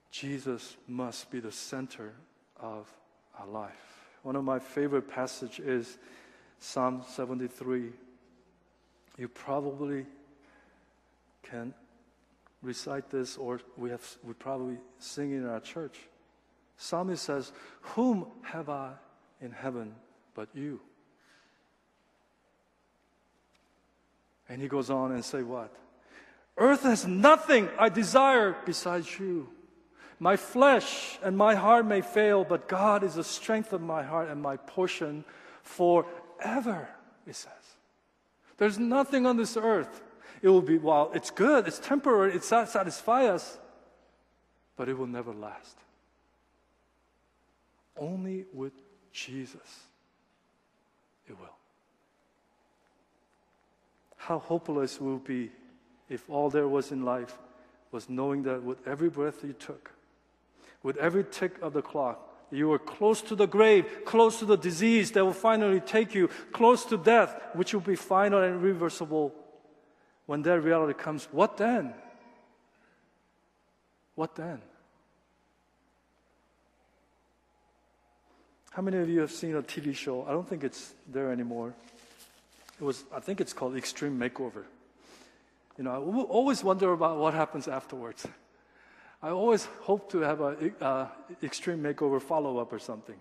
Jesus 0.09 0.75
must 0.87 1.29
be 1.31 1.39
the 1.39 1.51
center 1.51 2.13
of 2.59 2.91
our 3.39 3.47
life. 3.47 3.71
One 4.23 4.35
of 4.35 4.43
my 4.43 4.59
favorite 4.59 5.07
passages 5.09 5.59
is 5.59 5.97
Psalm 6.59 7.03
73. 7.07 7.91
You 9.17 9.27
probably 9.27 10.05
can 11.43 11.73
recite 12.61 13.09
this, 13.09 13.37
or 13.37 13.59
we 13.77 13.89
have 13.91 14.17
we 14.23 14.33
probably 14.33 14.77
sing 14.97 15.33
it 15.33 15.37
in 15.37 15.45
our 15.45 15.59
church. 15.59 15.99
Psalmist 16.77 17.23
says, 17.23 17.51
"Whom 17.81 18.27
have 18.41 18.69
I 18.69 18.93
in 19.41 19.51
heaven 19.51 19.95
but 20.33 20.49
you?" 20.53 20.79
And 24.49 24.61
he 24.61 24.67
goes 24.67 24.89
on 24.89 25.11
and 25.11 25.23
say 25.23 25.43
what? 25.43 25.73
Earth 26.57 26.83
has 26.83 27.07
nothing 27.07 27.69
I 27.79 27.89
desire 27.89 28.55
besides 28.65 29.19
you. 29.19 29.49
My 30.19 30.35
flesh 30.35 31.17
and 31.23 31.35
my 31.35 31.55
heart 31.55 31.85
may 31.85 32.01
fail, 32.01 32.43
but 32.43 32.67
God 32.67 33.03
is 33.03 33.15
the 33.15 33.23
strength 33.23 33.73
of 33.73 33.81
my 33.81 34.03
heart 34.03 34.29
and 34.29 34.41
my 34.41 34.57
portion 34.57 35.25
forever, 35.63 36.87
it 37.25 37.35
says. 37.35 37.51
There's 38.57 38.77
nothing 38.77 39.25
on 39.25 39.37
this 39.37 39.57
earth. 39.57 40.01
It 40.41 40.49
will 40.49 40.61
be, 40.61 40.77
well, 40.77 41.11
it's 41.13 41.31
good, 41.31 41.67
it's 41.67 41.79
temporary, 41.79 42.35
it 42.35 42.43
satisfies 42.43 43.27
us, 43.27 43.59
but 44.75 44.87
it 44.87 44.97
will 44.97 45.07
never 45.07 45.33
last. 45.33 45.77
Only 47.97 48.45
with 48.53 48.73
Jesus, 49.11 49.85
it 51.27 51.39
will. 51.39 51.55
How 54.17 54.39
hopeless 54.39 54.99
will 54.99 55.19
be 55.19 55.51
if 56.09 56.29
all 56.29 56.49
there 56.49 56.67
was 56.67 56.91
in 56.91 57.03
life 57.03 57.37
was 57.91 58.09
knowing 58.09 58.43
that 58.43 58.63
with 58.63 58.85
every 58.87 59.09
breath 59.09 59.43
you 59.43 59.53
took, 59.53 59.91
with 60.81 60.97
every 60.97 61.23
tick 61.23 61.55
of 61.61 61.73
the 61.73 61.81
clock, 61.81 62.29
you 62.51 62.67
were 62.67 62.79
close 62.79 63.21
to 63.21 63.35
the 63.35 63.47
grave, 63.47 64.05
close 64.05 64.39
to 64.39 64.45
the 64.45 64.57
disease 64.57 65.11
that 65.11 65.25
will 65.25 65.33
finally 65.33 65.79
take 65.79 66.13
you, 66.13 66.29
close 66.51 66.85
to 66.85 66.97
death, 66.97 67.41
which 67.53 67.73
will 67.73 67.81
be 67.81 67.95
final 67.95 68.41
and 68.41 68.55
irreversible. 68.55 69.33
When 70.25 70.41
that 70.43 70.61
reality 70.61 70.93
comes, 70.93 71.25
what 71.31 71.57
then? 71.57 71.93
What 74.15 74.35
then? 74.35 74.61
How 78.73 78.81
many 78.81 78.97
of 78.97 79.07
you 79.07 79.19
have 79.19 79.31
seen 79.31 79.55
a 79.55 79.61
TV 79.61 79.95
show? 79.95 80.25
I 80.27 80.31
don't 80.31 80.49
think 80.49 80.63
it's 80.63 80.95
there 81.07 81.31
anymore. 81.31 81.75
It 82.81 82.83
was, 82.83 83.03
I 83.13 83.19
think 83.19 83.39
it's 83.39 83.53
called 83.53 83.75
Extreme 83.77 84.19
Makeover. 84.19 84.63
You 85.77 85.83
know, 85.83 85.91
I 85.91 85.97
always 86.23 86.63
wonder 86.63 86.91
about 86.91 87.19
what 87.19 87.35
happens 87.35 87.67
afterwards. 87.67 88.25
I 89.21 89.29
always 89.29 89.65
hope 89.81 90.11
to 90.11 90.21
have 90.21 90.41
an 90.41 90.73
uh, 90.81 91.07
extreme 91.43 91.83
makeover 91.83 92.19
follow 92.19 92.57
up 92.57 92.73
or 92.73 92.79
something. 92.79 93.15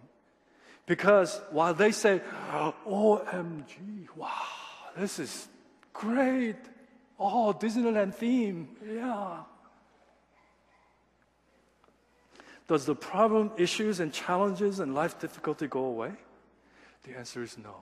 Because 0.87 1.38
while 1.51 1.75
they 1.75 1.93
say, 1.93 2.23
OMG, 2.87 4.09
wow, 4.17 4.31
this 4.97 5.19
is 5.19 5.49
great. 5.93 6.57
Oh, 7.21 7.53
Disneyland 7.53 8.15
theme, 8.15 8.69
yeah. 8.91 9.41
Does 12.68 12.87
the 12.87 12.94
problem, 12.94 13.51
issues, 13.57 14.01
and 14.01 14.12
challenges 14.12 14.81
and 14.81 14.94
life 14.94 15.18
difficulty 15.18 15.66
go 15.66 15.85
away? 15.85 16.12
The 17.05 17.16
answer 17.18 17.42
is 17.42 17.59
no. 17.59 17.75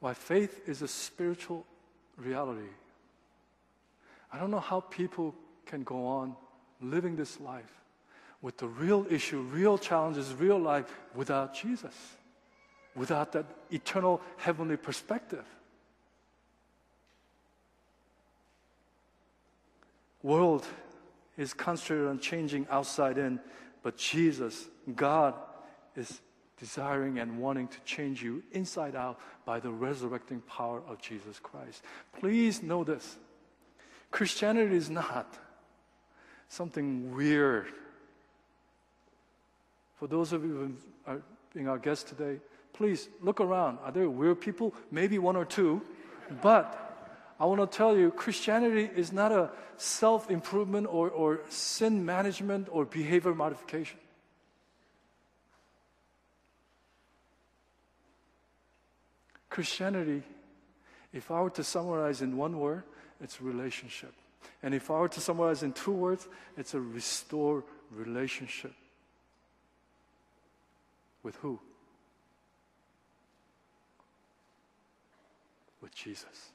Why 0.00 0.14
faith 0.14 0.62
is 0.66 0.82
a 0.82 0.88
spiritual 0.88 1.66
reality. 2.16 2.68
I 4.32 4.38
don't 4.38 4.50
know 4.50 4.60
how 4.60 4.80
people 4.80 5.34
can 5.66 5.82
go 5.82 6.06
on 6.06 6.34
living 6.80 7.16
this 7.16 7.40
life 7.40 7.80
with 8.40 8.56
the 8.56 8.66
real 8.66 9.06
issue, 9.08 9.40
real 9.40 9.78
challenges, 9.78 10.34
real 10.34 10.58
life 10.58 10.92
without 11.14 11.54
Jesus, 11.54 11.94
without 12.96 13.32
that 13.32 13.46
eternal 13.70 14.20
heavenly 14.36 14.76
perspective. 14.76 15.44
World 20.22 20.66
is 21.36 21.52
concentrated 21.54 22.06
on 22.06 22.20
changing 22.20 22.66
outside 22.70 23.18
in, 23.18 23.40
but 23.82 23.96
Jesus, 23.96 24.68
God, 24.94 25.34
is 25.96 26.20
desiring 26.58 27.18
and 27.18 27.38
wanting 27.38 27.66
to 27.68 27.80
change 27.80 28.22
you 28.22 28.42
inside 28.52 28.94
out 28.94 29.18
by 29.44 29.58
the 29.58 29.70
resurrecting 29.70 30.40
power 30.42 30.82
of 30.86 31.00
Jesus 31.00 31.40
Christ. 31.40 31.82
Please 32.20 32.62
know 32.62 32.84
this 32.84 33.16
Christianity 34.12 34.76
is 34.76 34.90
not 34.90 35.38
something 36.48 37.14
weird. 37.16 37.66
For 39.96 40.06
those 40.06 40.32
of 40.32 40.44
you 40.44 40.50
who 40.50 40.72
are 41.06 41.22
being 41.54 41.66
our 41.66 41.78
guests 41.78 42.04
today, 42.08 42.38
please 42.72 43.08
look 43.22 43.40
around. 43.40 43.78
Are 43.82 43.90
there 43.90 44.08
weird 44.08 44.40
people? 44.40 44.74
Maybe 44.90 45.18
one 45.18 45.34
or 45.34 45.44
two. 45.44 45.82
But 46.42 46.91
I 47.42 47.44
want 47.46 47.60
to 47.60 47.76
tell 47.76 47.96
you, 47.96 48.12
Christianity 48.12 48.88
is 48.94 49.12
not 49.12 49.32
a 49.32 49.50
self 49.76 50.30
improvement 50.30 50.86
or, 50.88 51.10
or 51.10 51.40
sin 51.48 52.06
management 52.06 52.68
or 52.70 52.84
behavior 52.84 53.34
modification. 53.34 53.98
Christianity, 59.50 60.22
if 61.12 61.32
I 61.32 61.42
were 61.42 61.50
to 61.50 61.64
summarize 61.64 62.22
in 62.22 62.36
one 62.36 62.60
word, 62.60 62.84
it's 63.20 63.42
relationship. 63.42 64.12
And 64.62 64.72
if 64.72 64.88
I 64.88 65.00
were 65.00 65.08
to 65.08 65.20
summarize 65.20 65.64
in 65.64 65.72
two 65.72 65.90
words, 65.90 66.28
it's 66.56 66.74
a 66.74 66.80
restore 66.80 67.64
relationship. 67.90 68.72
With 71.24 71.34
who? 71.36 71.58
With 75.80 75.92
Jesus. 75.92 76.52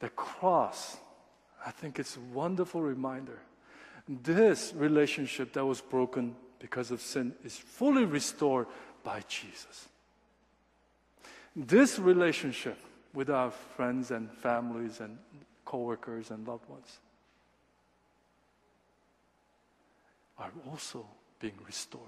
The 0.00 0.08
cross, 0.10 0.98
I 1.64 1.70
think 1.70 1.98
it's 1.98 2.16
a 2.16 2.20
wonderful 2.20 2.80
reminder. 2.80 3.38
This 4.08 4.72
relationship 4.76 5.52
that 5.54 5.64
was 5.64 5.80
broken 5.80 6.36
because 6.58 6.90
of 6.90 7.00
sin 7.00 7.34
is 7.44 7.56
fully 7.56 8.04
restored 8.04 8.66
by 9.02 9.22
Jesus. 9.28 9.88
This 11.54 11.98
relationship 11.98 12.78
with 13.14 13.30
our 13.30 13.50
friends 13.50 14.10
and 14.10 14.30
families 14.30 15.00
and 15.00 15.18
coworkers 15.64 16.30
and 16.30 16.46
loved 16.46 16.68
ones 16.68 16.98
are 20.38 20.50
also 20.68 21.06
being 21.40 21.54
restored. 21.66 22.02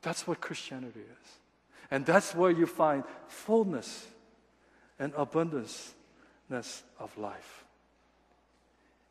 That's 0.00 0.26
what 0.26 0.40
Christianity 0.40 1.00
is. 1.00 1.38
And 1.90 2.06
that's 2.06 2.34
where 2.34 2.50
you 2.50 2.66
find 2.66 3.04
fullness 3.26 4.06
and 4.98 5.12
abundance 5.16 5.94
of 6.52 7.16
life. 7.18 7.64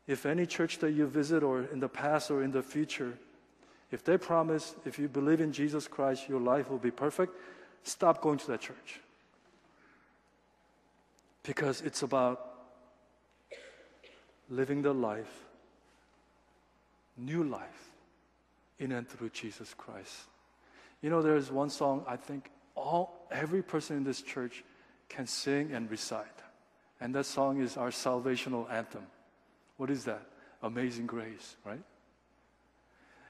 If 0.06 0.26
any 0.26 0.46
church 0.46 0.78
that 0.78 0.92
you 0.92 1.06
visit 1.06 1.42
or 1.42 1.62
in 1.62 1.80
the 1.80 1.88
past 1.88 2.30
or 2.30 2.42
in 2.42 2.50
the 2.50 2.62
future, 2.62 3.14
if 3.90 4.04
they 4.04 4.16
promise, 4.16 4.74
if 4.84 4.98
you 4.98 5.08
believe 5.08 5.40
in 5.40 5.52
Jesus 5.52 5.86
Christ, 5.86 6.28
your 6.28 6.40
life 6.40 6.70
will 6.70 6.78
be 6.78 6.90
perfect, 6.90 7.32
stop 7.82 8.20
going 8.20 8.38
to 8.38 8.46
that 8.48 8.60
church. 8.60 9.00
Because 11.42 11.82
it's 11.82 12.02
about 12.02 12.52
living 14.48 14.82
the 14.82 14.92
life, 14.92 15.44
new 17.16 17.44
life, 17.44 17.90
in 18.78 18.92
and 18.92 19.08
through 19.08 19.30
Jesus 19.30 19.74
Christ. 19.74 20.14
You 21.02 21.10
know, 21.10 21.22
there's 21.22 21.50
one 21.50 21.70
song 21.70 22.04
I 22.06 22.16
think 22.16 22.50
all 22.74 23.26
every 23.30 23.62
person 23.62 23.96
in 23.96 24.04
this 24.04 24.22
church 24.22 24.64
can 25.08 25.26
sing 25.26 25.72
and 25.72 25.90
recite. 25.90 26.26
And 27.02 27.12
that 27.16 27.26
song 27.26 27.60
is 27.60 27.76
our 27.76 27.90
salvational 27.90 28.70
anthem. 28.70 29.04
What 29.76 29.90
is 29.90 30.04
that? 30.04 30.24
Amazing 30.62 31.06
grace, 31.06 31.56
right? 31.64 31.82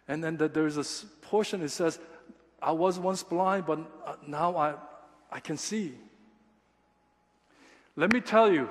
And 0.06 0.22
then 0.22 0.36
that 0.36 0.52
there's 0.52 0.76
a 0.76 1.06
portion 1.22 1.60
that 1.60 1.70
says, 1.70 1.98
I 2.60 2.72
was 2.72 2.98
once 2.98 3.22
blind, 3.22 3.64
but 3.64 3.78
uh, 4.04 4.16
now 4.26 4.56
I, 4.58 4.74
I 5.30 5.40
can 5.40 5.56
see. 5.56 5.94
Let 7.96 8.12
me 8.12 8.20
tell 8.20 8.52
you, 8.52 8.68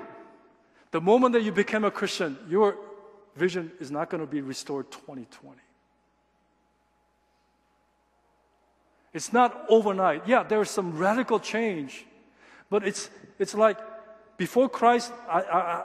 the 0.92 1.00
moment 1.00 1.32
that 1.32 1.42
you 1.42 1.50
became 1.50 1.82
a 1.82 1.90
Christian, 1.90 2.38
your 2.48 2.76
vision 3.34 3.72
is 3.80 3.90
not 3.90 4.08
going 4.08 4.20
to 4.20 4.26
be 4.26 4.40
restored 4.40 4.88
2020. 4.92 5.56
It's 9.12 9.32
not 9.32 9.66
overnight. 9.68 10.28
Yeah, 10.28 10.44
there's 10.44 10.70
some 10.70 10.96
radical 10.96 11.40
change, 11.40 12.06
but 12.70 12.86
it's, 12.86 13.10
it's 13.40 13.56
like 13.56 13.78
before 14.42 14.68
Christ, 14.68 15.12
I, 15.28 15.40
I, 15.40 15.84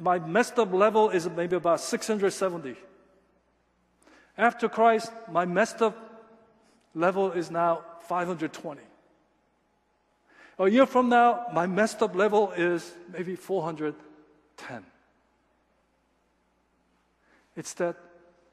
my 0.00 0.18
messed 0.18 0.58
up 0.58 0.72
level 0.72 1.10
is 1.10 1.28
maybe 1.28 1.56
about 1.56 1.78
670. 1.78 2.74
After 4.38 4.66
Christ, 4.66 5.12
my 5.30 5.44
messed 5.44 5.82
up 5.82 5.94
level 6.94 7.32
is 7.32 7.50
now 7.50 7.84
520. 8.08 8.80
A 10.58 10.70
year 10.70 10.86
from 10.86 11.10
now, 11.10 11.44
my 11.52 11.66
messed 11.66 12.00
up 12.02 12.14
level 12.14 12.52
is 12.52 12.94
maybe 13.12 13.36
410. 13.36 14.86
It's 17.54 17.74
that 17.74 17.96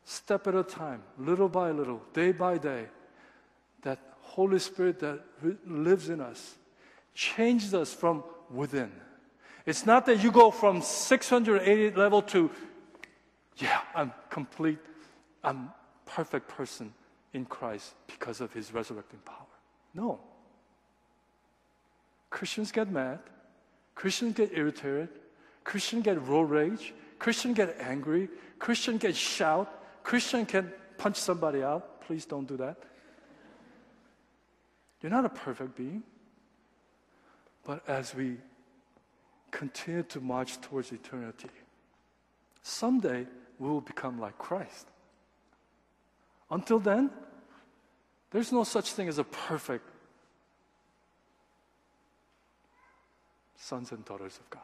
step 0.04 0.48
at 0.48 0.56
a 0.56 0.64
time, 0.64 1.02
little 1.18 1.48
by 1.48 1.72
little, 1.72 2.02
day 2.12 2.34
by 2.34 2.58
day, 2.58 2.88
that 3.84 4.00
Holy 4.20 4.60
Spirit 4.60 5.00
that 5.00 5.24
lives 5.66 6.10
in 6.10 6.20
us 6.20 6.58
changes 7.14 7.74
us 7.74 7.94
from 7.94 8.26
within. 8.52 8.92
It's 9.70 9.86
not 9.86 10.08
that 10.08 10.24
you 10.24 10.32
go 10.32 10.50
from 10.50 10.82
680 10.82 11.96
level 11.96 12.24
to, 12.24 12.50
yeah, 13.58 13.82
I'm 13.94 14.12
complete, 14.32 14.80
I'm 15.44 15.70
perfect 16.08 16.48
person 16.48 16.92
in 17.34 17.46
Christ 17.46 17.94
because 18.08 18.42
of 18.42 18.52
his 18.52 18.74
resurrecting 18.74 19.20
power. 19.20 19.46
No. 19.94 20.20
Christians 22.32 22.72
get 22.72 22.92
mad. 22.92 23.20
Christians 23.94 24.34
get 24.34 24.50
irritated. 24.54 25.10
Christians 25.64 26.04
get 26.04 26.20
road 26.28 26.50
rage. 26.50 26.96
Christians 27.20 27.56
get 27.56 27.78
angry. 27.80 28.28
Christians 28.58 29.00
get 29.00 29.16
shout. 29.16 29.72
Christian 30.02 30.48
can 30.48 30.74
punch 30.98 31.18
somebody 31.18 31.62
out. 31.62 32.02
Please 32.02 32.26
don't 32.26 32.48
do 32.48 32.58
that. 32.58 32.76
You're 35.04 35.12
not 35.12 35.26
a 35.26 35.30
perfect 35.30 35.76
being. 35.76 36.02
But 37.64 37.88
as 37.88 38.16
we 38.16 38.38
continue 39.52 40.04
to 40.04 40.20
march 40.20 40.60
towards 40.62 40.92
eternity, 40.92 41.50
someday 42.62 43.26
we 43.58 43.70
will 43.70 43.82
become 43.82 44.20
like 44.20 44.38
Christ. 44.38 44.88
Until 46.52 46.80
then, 46.80 47.12
there's 48.32 48.52
no 48.52 48.64
such 48.64 48.94
thing 48.94 49.08
as 49.08 49.18
a 49.18 49.24
perfect 49.24 49.88
sons 53.58 53.92
and 53.92 54.04
daughters 54.06 54.38
of 54.38 54.50
God. 54.50 54.62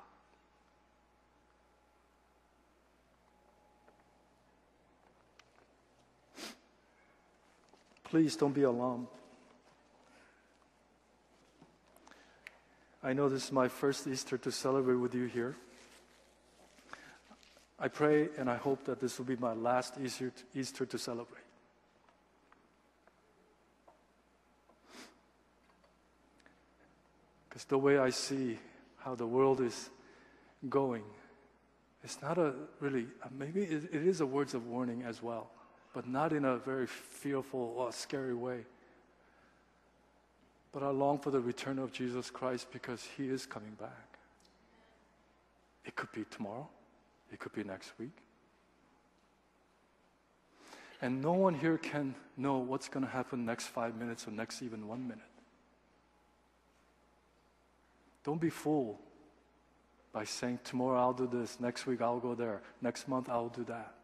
Please 8.05 8.35
don't 8.35 8.53
be 8.53 8.63
alarmed. 8.63 9.07
I 13.05 13.13
know 13.13 13.29
this 13.29 13.45
is 13.45 13.51
my 13.51 13.67
first 13.67 14.07
Easter 14.07 14.35
to 14.39 14.51
celebrate 14.51 14.95
with 14.95 15.13
you 15.13 15.25
here. 15.25 15.55
I 17.77 17.87
pray 17.87 18.29
and 18.39 18.49
I 18.49 18.55
hope 18.55 18.85
that 18.85 18.99
this 18.99 19.19
will 19.19 19.27
be 19.27 19.35
my 19.35 19.53
last 19.53 19.93
Easter 20.03 20.31
to, 20.31 20.59
Easter 20.59 20.87
to 20.87 20.97
celebrate. 20.97 21.43
Because 27.47 27.65
the 27.65 27.77
way 27.77 27.99
I 27.99 28.09
see 28.09 28.57
how 28.97 29.13
the 29.13 29.27
world 29.27 29.61
is 29.61 29.91
going, 30.67 31.03
it's 32.03 32.19
not 32.23 32.39
a 32.39 32.55
really, 32.79 33.05
uh, 33.21 33.27
maybe 33.37 33.61
it, 33.61 33.83
it 33.93 34.07
is 34.07 34.21
a 34.21 34.25
words 34.25 34.55
of 34.55 34.65
warning 34.65 35.03
as 35.03 35.21
well, 35.21 35.51
but 35.93 36.07
not 36.07 36.33
in 36.33 36.43
a 36.43 36.57
very 36.57 36.87
fearful 36.87 37.75
or 37.77 37.91
scary 37.91 38.33
way. 38.33 38.65
But 40.75 40.83
I 40.83 40.89
long 40.89 41.19
for 41.19 41.31
the 41.31 41.39
return 41.39 41.79
of 41.79 41.93
Jesus 41.93 42.29
Christ 42.29 42.67
because 42.73 43.07
he 43.15 43.29
is 43.29 43.45
coming 43.45 43.71
back. 43.79 44.17
It 45.85 45.95
could 45.95 46.11
be 46.11 46.25
tomorrow, 46.29 46.67
it 47.31 47.39
could 47.39 47.53
be 47.53 47.63
next 47.63 47.93
week. 47.97 48.17
And 51.01 51.21
no 51.21 51.31
one 51.31 51.53
here 51.53 51.77
can 51.77 52.13
know 52.35 52.57
what's 52.57 52.89
going 52.89 53.05
to 53.05 53.11
happen 53.11 53.45
next 53.45 53.67
five 53.67 53.95
minutes 53.95 54.27
or 54.27 54.31
next 54.31 54.61
even 54.61 54.85
one 54.85 55.07
minute. 55.07 55.23
Don't 58.25 58.41
be 58.41 58.49
fooled 58.49 58.97
by 60.11 60.25
saying, 60.25 60.59
tomorrow 60.65 60.99
I'll 60.99 61.13
do 61.13 61.27
this, 61.27 61.57
next 61.61 61.85
week 61.85 62.01
I'll 62.01 62.19
go 62.19 62.35
there, 62.35 62.61
next 62.81 63.07
month 63.07 63.29
I'll 63.29 63.47
do 63.47 63.63
that. 63.63 63.94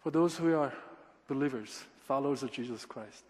For 0.00 0.10
those 0.10 0.36
who 0.36 0.54
are 0.54 0.72
believers, 1.28 1.84
followers 2.06 2.42
of 2.42 2.50
Jesus 2.50 2.84
Christ, 2.86 3.22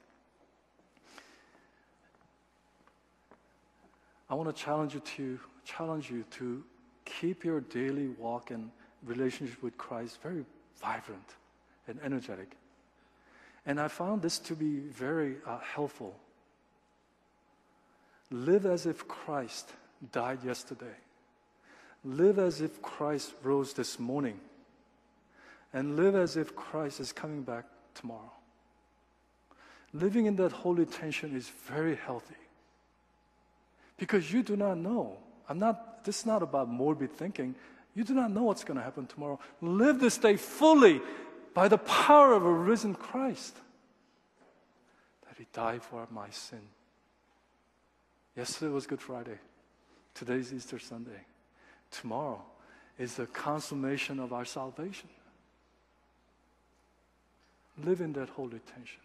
I 4.29 4.35
want 4.35 4.55
to 4.55 4.63
challenge 4.63 4.95
you 4.95 5.01
to 5.01 5.41
challenge 5.65 6.11
you 6.11 6.25
to 6.39 6.63
keep 7.05 7.45
your 7.45 7.61
daily 7.61 8.09
walk 8.09 8.51
and 8.51 8.71
relationship 9.05 9.63
with 9.63 9.77
Christ 9.77 10.19
very 10.23 10.45
vibrant 10.81 11.35
and 11.89 11.99
energetic. 12.05 12.57
And 13.67 13.81
I 13.81 13.89
found 13.89 14.23
this 14.23 14.39
to 14.41 14.55
be 14.55 14.79
very 14.79 15.37
uh, 15.47 15.59
helpful. 15.59 16.15
Live 18.31 18.65
as 18.65 18.87
if 18.87 19.07
Christ 19.09 19.71
died 20.13 20.45
yesterday. 20.45 20.97
Live 22.05 22.39
as 22.39 22.61
if 22.61 22.81
Christ 22.81 23.33
rose 23.43 23.73
this 23.73 23.99
morning. 23.99 24.41
And 25.73 25.97
live 25.97 26.17
as 26.17 26.37
if 26.37 26.57
Christ 26.57 27.01
is 27.01 27.13
coming 27.13 27.43
back 27.43 27.65
tomorrow. 27.95 28.33
Living 29.93 30.27
in 30.27 30.37
that 30.37 30.53
holy 30.53 30.87
tension 30.87 31.37
is 31.37 31.49
very 31.67 31.97
healthy. 31.97 32.35
Because 33.97 34.33
you 34.33 34.43
do 34.43 34.57
not 34.57 34.79
know. 34.79 35.19
I'm 35.49 35.59
not, 35.59 36.05
this 36.05 36.21
is 36.21 36.27
not 36.27 36.43
about 36.43 36.69
morbid 36.69 37.13
thinking. 37.13 37.55
You 37.95 38.05
do 38.05 38.15
not 38.15 38.31
know 38.31 38.45
what's 38.45 38.65
going 38.65 38.79
to 38.79 38.83
happen 38.83 39.07
tomorrow. 39.07 39.39
Live 39.61 40.01
this 40.01 40.17
day 40.17 40.37
fully 40.37 41.01
by 41.55 41.69
the 41.69 41.79
power 41.79 42.33
of 42.33 42.45
a 42.45 42.53
risen 42.53 42.95
Christ 42.95 43.57
that 45.29 45.37
He 45.39 45.47
died 45.53 45.83
for 45.83 46.07
my 46.11 46.31
sin. 46.31 46.63
Yesterday 48.37 48.73
was 48.73 48.87
Good 48.87 49.01
Friday. 49.01 49.39
Today's 50.15 50.53
Easter 50.53 50.79
Sunday. 50.79 51.27
Tomorrow 51.91 52.43
is 52.99 53.17
the 53.17 53.27
consummation 53.27 54.21
of 54.21 54.33
our 54.33 54.45
salvation. 54.45 55.09
Live 57.85 58.01
in 58.01 58.13
that 58.15 58.29
holy 58.31 58.61
tension. 58.61 59.01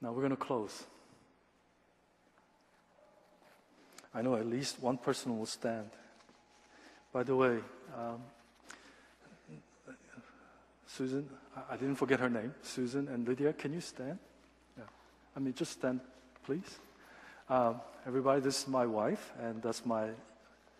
Now 0.00 0.12
we're 0.12 0.20
going 0.20 0.30
to 0.30 0.36
close. 0.36 0.84
I 4.14 4.22
know 4.22 4.36
at 4.36 4.46
least 4.46 4.80
one 4.80 4.96
person 4.98 5.38
will 5.38 5.46
stand. 5.46 5.90
By 7.12 7.22
the 7.22 7.34
way, 7.34 7.58
um, 7.96 8.20
Susan, 10.86 11.28
I 11.68 11.76
didn't 11.76 11.96
forget 11.96 12.20
her 12.20 12.30
name. 12.30 12.54
Susan 12.62 13.08
and 13.08 13.26
Lydia, 13.26 13.52
can 13.52 13.72
you 13.72 13.80
stand? 13.80 14.18
Yeah. 14.76 14.84
I 15.36 15.40
mean, 15.40 15.54
just 15.54 15.72
stand, 15.72 16.00
please. 16.44 16.78
Um, 17.48 17.80
everybody, 18.06 18.40
this 18.40 18.62
is 18.62 18.68
my 18.68 18.86
wife, 18.86 19.32
and 19.40 19.60
that's 19.60 19.84
my 19.84 20.10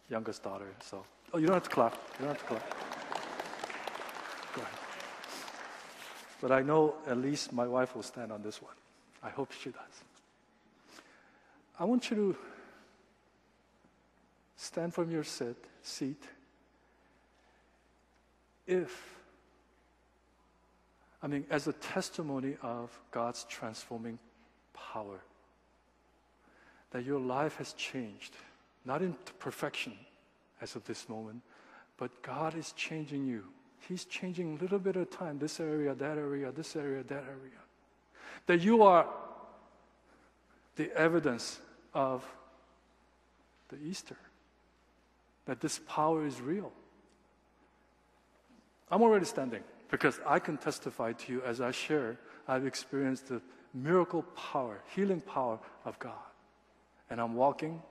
youngest 0.08 0.44
daughter. 0.44 0.68
So, 0.80 1.04
oh, 1.32 1.38
you 1.38 1.46
don't 1.46 1.54
have 1.54 1.64
to 1.64 1.70
clap. 1.70 1.94
You 2.18 2.26
don't 2.26 2.36
have 2.36 2.38
to 2.38 2.44
clap. 2.44 2.70
Go 4.54 4.62
ahead. 4.62 4.74
But 6.44 6.52
I 6.52 6.60
know 6.60 6.96
at 7.06 7.16
least 7.16 7.54
my 7.54 7.66
wife 7.66 7.96
will 7.96 8.02
stand 8.02 8.30
on 8.30 8.42
this 8.42 8.60
one. 8.60 8.74
I 9.22 9.30
hope 9.30 9.50
she 9.50 9.70
does. 9.70 11.00
I 11.80 11.84
want 11.84 12.10
you 12.10 12.16
to 12.16 12.36
stand 14.54 14.92
from 14.92 15.10
your 15.10 15.24
sit, 15.24 15.56
seat 15.80 16.22
if 18.66 19.18
I 21.22 21.28
mean, 21.28 21.46
as 21.48 21.66
a 21.66 21.72
testimony 21.72 22.58
of 22.60 22.90
God's 23.10 23.44
transforming 23.44 24.18
power, 24.74 25.20
that 26.90 27.06
your 27.06 27.20
life 27.20 27.56
has 27.56 27.72
changed, 27.72 28.34
not 28.84 29.00
into 29.00 29.32
perfection 29.38 29.94
as 30.60 30.76
of 30.76 30.84
this 30.84 31.08
moment, 31.08 31.40
but 31.96 32.22
God 32.22 32.54
is 32.54 32.72
changing 32.72 33.26
you. 33.26 33.44
He's 33.88 34.04
changing 34.04 34.56
a 34.56 34.62
little 34.62 34.78
bit 34.78 34.96
a 34.96 35.04
time, 35.04 35.38
this 35.38 35.60
area, 35.60 35.94
that 35.94 36.18
area, 36.18 36.52
this 36.52 36.76
area, 36.76 37.02
that 37.02 37.24
area. 37.24 37.60
That 38.46 38.60
you 38.60 38.82
are 38.82 39.06
the 40.76 40.92
evidence 40.96 41.60
of 41.92 42.24
the 43.68 43.76
Easter, 43.84 44.16
that 45.46 45.60
this 45.60 45.80
power 45.86 46.26
is 46.26 46.40
real. 46.40 46.72
I'm 48.90 49.02
already 49.02 49.26
standing 49.26 49.62
because 49.90 50.20
I 50.26 50.38
can 50.38 50.56
testify 50.56 51.12
to 51.12 51.32
you 51.32 51.42
as 51.42 51.60
I 51.60 51.70
share, 51.70 52.18
I've 52.48 52.66
experienced 52.66 53.28
the 53.28 53.40
miracle 53.72 54.22
power, 54.34 54.82
healing 54.94 55.20
power 55.20 55.58
of 55.84 55.98
God. 55.98 56.12
And 57.10 57.20
I'm 57.20 57.34
walking 57.34 57.82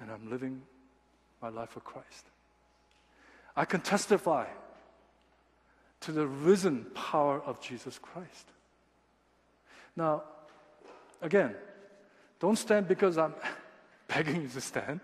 and 0.00 0.10
I'm 0.10 0.30
living 0.30 0.62
my 1.42 1.48
life 1.48 1.70
for 1.70 1.80
Christ. 1.80 2.26
I 3.58 3.64
can 3.64 3.80
testify 3.80 4.46
to 6.02 6.12
the 6.12 6.28
risen 6.28 6.86
power 6.94 7.42
of 7.44 7.60
Jesus 7.60 7.98
Christ. 7.98 8.46
Now, 9.96 10.22
again, 11.20 11.56
don't 12.38 12.56
stand 12.56 12.86
because 12.86 13.18
I'm 13.18 13.34
begging 14.06 14.42
you 14.42 14.48
to 14.48 14.60
stand. 14.60 15.00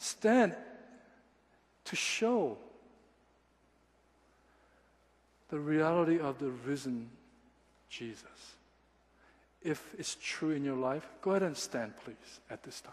Stand 0.00 0.56
to 1.84 1.94
show 1.94 2.58
the 5.50 5.60
reality 5.60 6.18
of 6.18 6.40
the 6.40 6.50
risen 6.50 7.08
Jesus. 7.88 8.56
If 9.62 9.94
it's 9.96 10.16
true 10.20 10.50
in 10.50 10.64
your 10.64 10.74
life, 10.74 11.06
go 11.22 11.30
ahead 11.30 11.44
and 11.44 11.56
stand, 11.56 11.92
please, 12.04 12.40
at 12.50 12.64
this 12.64 12.80
time. 12.80 12.92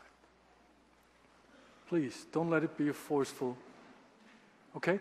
Please, 1.89 2.28
don't 2.32 2.52
let 2.52 2.64
it 2.64 2.78
be 2.78 2.89
a 2.89 2.93
forceful. 2.93 3.58
Okay? 4.76 4.99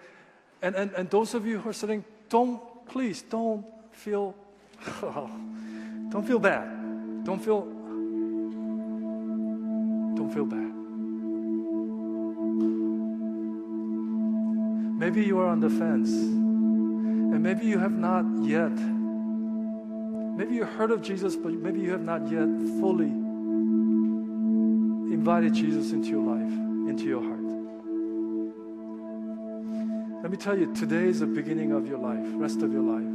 And, 0.63 0.75
and, 0.75 0.93
and 0.93 1.11
those 1.11 1.35
of 1.35 1.47
you 1.47 1.59
who 1.59 1.71
are 1.71 1.75
sitting, 1.75 2.05
don't, 2.29 2.61
please, 2.87 3.23
don't 3.23 3.65
feel, 3.93 4.35
oh, 5.03 5.31
don't 6.11 6.27
feel 6.27 6.39
bad. 6.39 7.25
Don't 7.25 7.39
feel, 7.39 7.63
don't 10.17 10.31
feel 10.33 10.45
bad. 10.47 10.71
Maybe 14.99 15.25
you 15.25 15.39
are 15.39 15.47
on 15.47 15.61
the 15.61 15.71
fence, 15.71 16.11
and 16.11 17.43
maybe 17.43 17.65
you 17.65 17.79
have 17.79 17.93
not 17.93 18.25
yet. 18.43 18.71
Maybe 20.37 20.55
you 20.55 20.65
heard 20.65 20.91
of 20.91 21.01
Jesus, 21.01 21.37
but 21.37 21.53
maybe 21.53 21.81
you 21.81 21.91
have 21.93 22.03
not 22.03 22.23
yet 22.31 22.49
fully 22.81 23.11
invited 25.13 25.55
Jesus 25.55 25.93
into 25.93 26.09
your 26.09 26.23
life, 26.23 26.53
into 26.89 27.05
your 27.05 27.23
heart. 27.23 27.60
Let 30.23 30.31
me 30.31 30.37
tell 30.37 30.59
you, 30.59 30.75
today 30.75 31.05
is 31.05 31.21
the 31.21 31.27
beginning 31.27 31.73
of 31.73 31.87
your 31.87 31.97
life, 31.97 32.27
rest 32.35 32.61
of 32.61 32.71
your 32.71 32.83
life. 32.83 33.09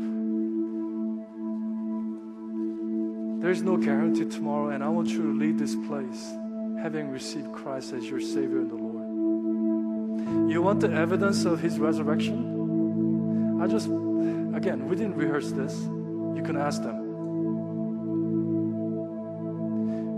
There's 3.44 3.62
no 3.62 3.78
guarantee 3.78 4.26
tomorrow, 4.26 4.70
and 4.70 4.84
I 4.84 4.90
want 4.90 5.10
you 5.10 5.22
to 5.22 5.38
leave 5.38 5.60
this 5.60 5.76
place 5.88 6.34
having 6.82 7.12
received 7.12 7.54
Christ 7.54 7.94
as 7.94 8.10
your 8.10 8.20
Savior 8.20 8.58
and 8.58 8.72
the 8.72 8.76
Lord. 8.76 10.50
You 10.52 10.64
want 10.64 10.80
the 10.80 10.92
evidence 10.92 11.46
of 11.46 11.60
His 11.60 11.78
resurrection? 11.78 13.62
I 13.62 13.68
just, 13.68 13.86
again, 13.86 14.88
we 14.90 14.96
didn't 14.96 15.16
rehearse 15.16 15.52
this. 15.52 15.80
You 15.80 16.42
can 16.44 16.58
ask 16.58 16.82
them. 16.82 17.04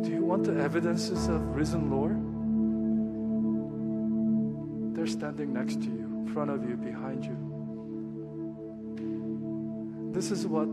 Do 0.03 0.09
you 0.09 0.23
want 0.23 0.45
the 0.45 0.57
evidences 0.57 1.27
of 1.27 1.41
risen 1.53 1.91
Lord? 1.91 2.15
They're 4.95 5.05
standing 5.05 5.51
next 5.51 5.81
to 5.81 5.89
you 5.89 6.16
front 6.28 6.51
of 6.51 6.67
you, 6.67 6.75
behind 6.75 7.25
you. 7.25 7.38
This 10.13 10.32
is 10.32 10.47
what 10.47 10.67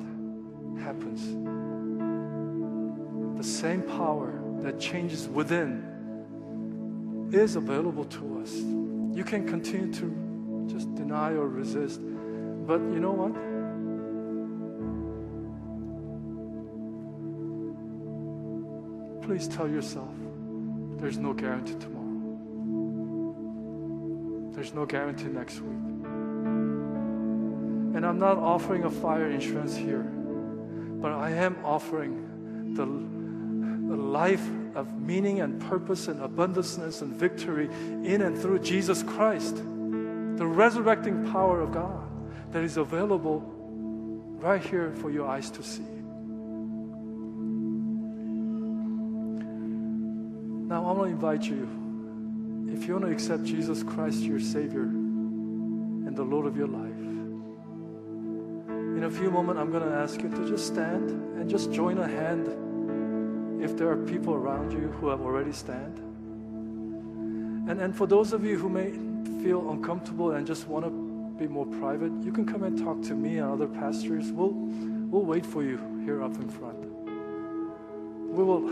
happens. 0.82 1.22
The 3.38 3.44
same 3.44 3.82
power 3.82 4.40
that 4.62 4.80
changes 4.80 5.28
within 5.28 5.84
is 7.32 7.56
available 7.56 8.04
to 8.04 8.40
us. 8.40 8.54
You 8.54 9.24
can 9.24 9.46
continue 9.46 9.92
to 9.94 10.68
just 10.72 10.94
deny 10.94 11.32
or 11.32 11.48
resist, 11.48 12.00
but 12.66 12.80
you 12.80 13.00
know 13.00 13.12
what? 13.12 13.34
Please 19.22 19.48
tell 19.48 19.68
yourself 19.68 20.14
there's 20.98 21.18
no 21.18 21.32
guarantee 21.32 21.74
tomorrow. 21.74 21.93
There's 24.64 24.74
no 24.74 24.86
guarantee 24.86 25.24
next 25.24 25.60
week. 25.60 25.76
And 27.96 28.06
I'm 28.06 28.18
not 28.18 28.38
offering 28.38 28.84
a 28.84 28.90
fire 28.90 29.28
insurance 29.28 29.76
here, 29.76 30.00
but 30.00 31.12
I 31.12 31.32
am 31.32 31.62
offering 31.62 32.72
the, 32.72 32.86
the 33.94 34.02
life 34.02 34.40
of 34.74 34.98
meaning 34.98 35.42
and 35.42 35.60
purpose 35.68 36.08
and 36.08 36.18
abundanceness 36.18 37.02
and 37.02 37.14
victory 37.14 37.66
in 37.66 38.22
and 38.22 38.40
through 38.40 38.60
Jesus 38.60 39.02
Christ, 39.02 39.56
the 39.56 40.46
resurrecting 40.46 41.30
power 41.30 41.60
of 41.60 41.70
God 41.70 42.08
that 42.52 42.64
is 42.64 42.78
available 42.78 43.40
right 44.38 44.62
here 44.62 44.94
for 44.94 45.10
your 45.10 45.28
eyes 45.28 45.50
to 45.50 45.62
see. 45.62 45.82
Now, 50.70 50.86
I 50.86 50.92
want 50.92 51.00
to 51.00 51.12
invite 51.12 51.42
you 51.42 51.83
if 52.74 52.88
you 52.88 52.94
want 52.94 53.04
to 53.04 53.12
accept 53.12 53.44
Jesus 53.44 53.84
Christ, 53.84 54.22
your 54.22 54.40
Savior, 54.40 54.82
and 54.82 56.16
the 56.16 56.24
Lord 56.24 56.44
of 56.44 56.56
your 56.56 56.66
life, 56.66 56.90
in 58.96 59.04
a 59.04 59.10
few 59.10 59.30
moments, 59.30 59.60
I'm 59.60 59.70
going 59.70 59.88
to 59.88 59.96
ask 59.96 60.20
you 60.20 60.28
to 60.28 60.48
just 60.48 60.66
stand 60.66 61.10
and 61.10 61.48
just 61.48 61.70
join 61.70 61.98
a 61.98 62.08
hand 62.08 63.62
if 63.62 63.76
there 63.76 63.88
are 63.90 63.96
people 63.96 64.34
around 64.34 64.72
you 64.72 64.88
who 64.98 65.08
have 65.08 65.20
already 65.20 65.52
stand. 65.52 65.98
And, 67.70 67.80
and 67.80 67.96
for 67.96 68.08
those 68.08 68.32
of 68.32 68.44
you 68.44 68.58
who 68.58 68.68
may 68.68 68.90
feel 69.42 69.70
uncomfortable 69.70 70.32
and 70.32 70.44
just 70.44 70.66
want 70.66 70.84
to 70.84 70.90
be 71.38 71.46
more 71.46 71.66
private, 71.66 72.12
you 72.22 72.32
can 72.32 72.44
come 72.44 72.64
and 72.64 72.76
talk 72.76 73.02
to 73.02 73.14
me 73.14 73.38
and 73.38 73.48
other 73.50 73.68
pastors. 73.68 74.32
We'll, 74.32 74.52
we'll 74.52 75.24
wait 75.24 75.46
for 75.46 75.62
you 75.62 75.78
here 76.04 76.22
up 76.22 76.34
in 76.34 76.48
front. 76.48 76.78
We 78.30 78.42
will 78.42 78.68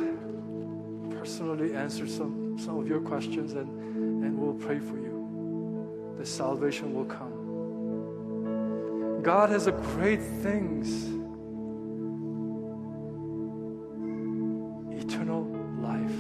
personally 1.17 1.77
answer 1.77 2.09
some, 2.09 2.59
some 2.59 2.79
of 2.79 2.89
your 2.89 3.01
questions 3.01 3.53
and, 3.53 3.92
and 4.25 4.39
we'll 4.39 4.55
pray 4.55 4.79
for 4.79 4.97
you. 4.97 6.15
The 6.19 6.27
salvation 6.27 6.95
will 6.95 7.05
come. 7.05 7.33
God 9.23 9.51
has 9.51 9.67
a 9.67 9.73
great 9.73 10.23
things. 10.23 11.07
Eternal 15.03 15.45
life, 15.81 16.15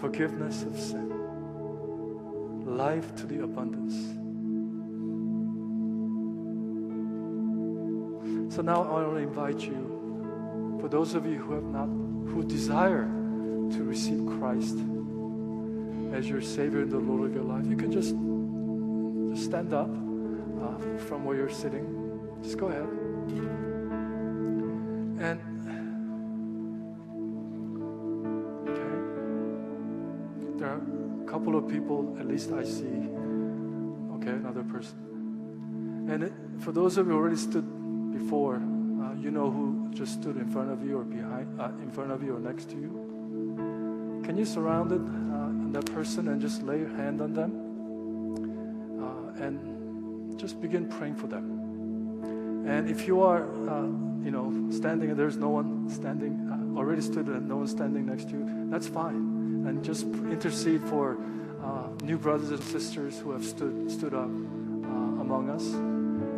forgiveness 0.00 0.62
of 0.62 0.78
sin, 0.78 1.10
life 2.64 3.14
to 3.16 3.26
the 3.26 3.42
abundance. 3.42 3.94
So 8.54 8.62
now 8.62 8.82
I 8.82 9.02
want 9.02 9.16
to 9.16 9.22
invite 9.22 9.60
you, 9.60 10.78
for 10.80 10.88
those 10.88 11.14
of 11.14 11.26
you 11.26 11.38
who 11.38 11.54
have 11.54 11.64
not, 11.64 11.88
who 12.32 12.44
desire 12.44 13.08
to 13.72 13.84
receive 13.84 14.24
Christ 14.38 14.78
as 16.14 16.28
your 16.28 16.40
Savior 16.40 16.82
and 16.82 16.92
the 16.92 16.98
Lord 16.98 17.28
of 17.28 17.34
your 17.34 17.42
life, 17.42 17.66
you 17.66 17.76
can 17.76 17.90
just, 17.90 18.14
just 19.34 19.50
stand 19.50 19.74
up 19.74 19.90
uh, 19.90 20.78
from 21.08 21.24
where 21.24 21.36
you're 21.36 21.50
sitting. 21.50 21.84
Just 22.40 22.56
go 22.56 22.68
ahead. 22.68 22.86
And, 25.18 25.40
okay. 28.68 28.94
There 30.58 30.68
are 30.68 30.80
a 31.24 31.26
couple 31.28 31.56
of 31.56 31.66
people, 31.68 32.16
at 32.20 32.28
least 32.28 32.52
I 32.52 32.62
see. 32.62 33.10
Okay, 34.14 34.30
another 34.30 34.62
person. 34.62 36.06
And 36.08 36.22
it, 36.22 36.32
for 36.60 36.70
those 36.70 36.96
of 36.96 37.06
you 37.06 37.12
who 37.12 37.18
already 37.18 37.36
stood 37.36 37.66
before, 38.12 38.56
uh, 38.56 39.14
you 39.14 39.32
know 39.32 39.50
who 39.50 39.90
just 39.92 40.12
stood 40.20 40.36
in 40.36 40.48
front 40.48 40.70
of 40.70 40.84
you 40.84 40.98
or 40.98 41.04
behind, 41.04 41.60
uh, 41.60 41.70
in 41.82 41.90
front 41.90 42.12
of 42.12 42.22
you 42.22 42.36
or 42.36 42.40
next 42.40 42.70
to 42.70 42.76
you. 42.76 44.22
Can 44.24 44.36
you 44.38 44.44
surround 44.44 44.92
it, 44.92 45.00
that 45.74 45.86
person 45.92 46.28
and 46.28 46.40
just 46.40 46.62
lay 46.62 46.78
your 46.78 46.88
hand 46.88 47.20
on 47.20 47.34
them 47.34 47.52
uh, 49.02 49.44
and 49.44 50.38
just 50.38 50.60
begin 50.60 50.88
praying 50.88 51.14
for 51.14 51.26
them. 51.26 52.64
And 52.66 52.88
if 52.88 53.06
you 53.06 53.20
are, 53.22 53.42
uh, 53.68 53.82
you 54.24 54.30
know, 54.30 54.70
standing 54.70 55.10
and 55.10 55.18
there's 55.18 55.36
no 55.36 55.50
one 55.50 55.90
standing, 55.90 56.48
uh, 56.50 56.78
already 56.78 57.02
stood 57.02 57.26
and 57.26 57.46
no 57.48 57.58
one 57.58 57.66
standing 57.66 58.06
next 58.06 58.30
to 58.30 58.36
you, 58.36 58.68
that's 58.70 58.86
fine. 58.86 59.66
And 59.66 59.84
just 59.84 60.04
intercede 60.04 60.82
for 60.84 61.18
uh, 61.62 61.88
new 62.02 62.18
brothers 62.18 62.50
and 62.50 62.62
sisters 62.62 63.18
who 63.18 63.32
have 63.32 63.44
stood 63.44 63.90
stood 63.90 64.14
up 64.14 64.28
uh, 64.28 65.22
among 65.24 65.48
us, 65.50 65.64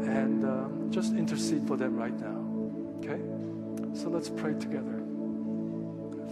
and 0.09 0.45
um, 0.45 0.89
just 0.91 1.14
intercede 1.14 1.66
for 1.66 1.76
them 1.76 1.97
right 1.97 2.18
now. 2.18 2.45
Okay, 2.99 3.20
so 3.93 4.09
let's 4.09 4.28
pray 4.28 4.55
together. 4.55 5.06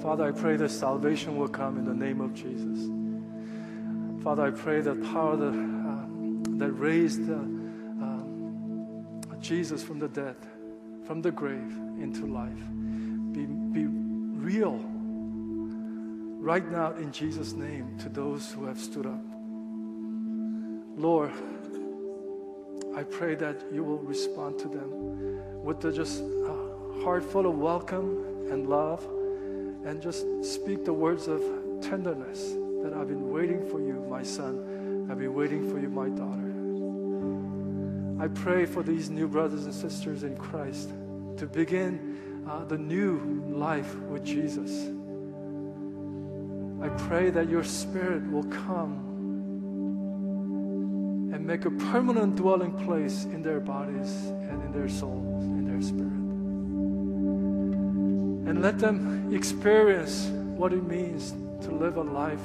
Father, 0.04 0.28
I 0.28 0.32
pray 0.32 0.56
that 0.56 0.68
salvation 0.68 1.38
will 1.38 1.48
come 1.48 1.78
in 1.78 1.86
the 1.86 1.94
name 1.94 2.20
of 2.20 2.34
Jesus. 2.34 2.90
Father, 4.22 4.42
I 4.42 4.50
pray 4.50 4.82
that 4.82 5.02
power 5.02 5.34
that, 5.34 5.46
uh, 5.46 6.58
that 6.58 6.72
raised 6.72 7.30
uh, 7.30 7.36
uh, 8.04 9.36
Jesus 9.40 9.82
from 9.82 9.98
the 9.98 10.08
dead, 10.08 10.36
from 11.06 11.22
the 11.22 11.30
grave 11.30 11.78
into 12.02 12.26
life, 12.26 12.52
be, 13.32 13.46
be 13.46 13.86
real 13.86 14.78
right 16.38 16.70
now 16.70 16.92
in 16.96 17.10
Jesus' 17.10 17.54
name 17.54 17.96
to 17.96 18.10
those 18.10 18.52
who 18.52 18.66
have 18.66 18.78
stood 18.78 19.06
up. 19.06 19.24
Lord, 20.98 21.32
I 22.94 23.04
pray 23.04 23.36
that 23.36 23.64
you 23.72 23.82
will 23.82 24.00
respond 24.00 24.58
to 24.58 24.68
them 24.68 25.64
with 25.64 25.80
the 25.80 25.90
just 25.90 26.22
uh, 26.22 27.02
heart 27.02 27.24
full 27.24 27.46
of 27.46 27.56
welcome 27.56 28.50
and 28.50 28.68
love 28.68 29.02
and 29.84 30.00
just 30.00 30.26
speak 30.42 30.84
the 30.84 30.92
words 30.92 31.28
of 31.28 31.42
tenderness 31.80 32.54
that 32.82 32.92
I've 32.94 33.08
been 33.08 33.30
waiting 33.30 33.68
for 33.70 33.80
you, 33.80 34.04
my 34.08 34.22
son. 34.22 35.08
I've 35.10 35.18
been 35.18 35.34
waiting 35.34 35.70
for 35.70 35.78
you, 35.78 35.88
my 35.88 36.08
daughter. 36.08 36.44
I 38.22 38.28
pray 38.28 38.64
for 38.64 38.82
these 38.82 39.10
new 39.10 39.28
brothers 39.28 39.64
and 39.64 39.74
sisters 39.74 40.22
in 40.22 40.36
Christ 40.36 40.90
to 41.36 41.46
begin 41.46 42.44
uh, 42.48 42.64
the 42.64 42.78
new 42.78 43.42
life 43.48 43.94
with 43.96 44.24
Jesus. 44.24 44.70
I 46.82 46.88
pray 47.06 47.30
that 47.30 47.48
your 47.48 47.64
Spirit 47.64 48.30
will 48.30 48.44
come 48.44 49.10
and 51.34 51.44
make 51.46 51.64
a 51.64 51.70
permanent 51.70 52.36
dwelling 52.36 52.72
place 52.84 53.24
in 53.24 53.42
their 53.42 53.60
bodies 53.60 54.26
and 54.26 54.62
in 54.62 54.72
their 54.72 54.88
souls, 54.88 55.44
in 55.44 55.66
their 55.66 55.82
spirit. 55.82 56.13
And 58.46 58.62
let 58.62 58.78
them 58.78 59.34
experience 59.34 60.26
what 60.56 60.72
it 60.72 60.84
means 60.84 61.32
to 61.64 61.70
live 61.70 61.96
a 61.96 62.02
life 62.02 62.40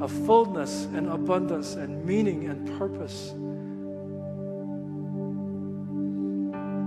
of 0.00 0.12
fullness 0.26 0.84
and 0.94 1.08
abundance 1.08 1.74
and 1.74 2.04
meaning 2.04 2.48
and 2.48 2.78
purpose. 2.78 3.32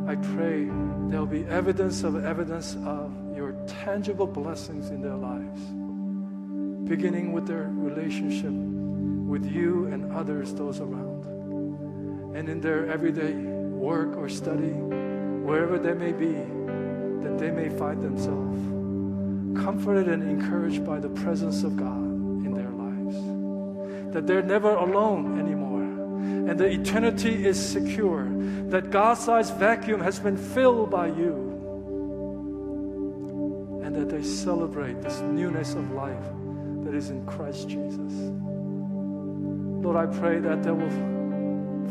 I 0.08 0.16
pray 0.34 0.66
there 1.10 1.20
will 1.20 1.26
be 1.26 1.46
evidence 1.46 2.04
of 2.04 2.24
evidence 2.24 2.76
of 2.86 3.12
your 3.36 3.54
tangible 3.68 4.28
blessings 4.28 4.90
in 4.90 5.02
their 5.02 5.16
lives, 5.16 5.62
beginning 6.90 7.32
with 7.32 7.48
their 7.48 7.70
relationship 7.72 8.52
with 9.30 9.46
you 9.46 9.86
and 9.88 10.12
others, 10.12 10.54
those 10.54 10.80
around, 10.80 11.26
and 12.36 12.50
in 12.50 12.60
their 12.60 12.88
everyday 12.90 13.34
work 13.34 14.18
or 14.18 14.28
study, 14.28 14.74
wherever 15.44 15.78
they 15.78 15.94
may 15.94 16.12
be, 16.12 16.36
that 17.24 17.38
they 17.38 17.52
may 17.52 17.70
find 17.70 18.02
themselves 18.02 18.80
comforted 19.64 20.08
and 20.08 20.24
encouraged 20.24 20.86
by 20.86 21.00
the 21.00 21.10
presence 21.10 21.64
of 21.64 21.76
God 21.76 21.98
in 21.98 22.54
their 22.54 22.70
lives, 22.70 24.14
that 24.14 24.26
they're 24.28 24.42
never 24.42 24.74
alone 24.76 25.40
anymore. 25.40 25.82
And 26.50 26.60
the 26.60 26.68
eternity 26.68 27.46
is 27.46 27.58
secure, 27.64 28.28
that 28.70 28.90
God 28.90 29.18
sized 29.18 29.56
vacuum 29.56 30.02
has 30.02 30.20
been 30.20 30.38
filled 30.38 30.90
by 30.90 31.08
you, 31.08 31.48
and 33.84 33.96
that 33.96 34.10
they 34.10 34.24
celebrate 34.24 35.02
this 35.02 35.20
newness 35.22 35.74
of 35.74 35.92
life 35.92 36.26
that 36.84 36.94
is 36.96 37.10
in 37.10 37.26
Christ 37.26 37.70
Jesus. 37.70 38.14
Lord, 39.84 39.96
I 39.96 40.06
pray 40.20 40.40
that 40.40 40.64
they 40.64 40.72
will 40.72 40.90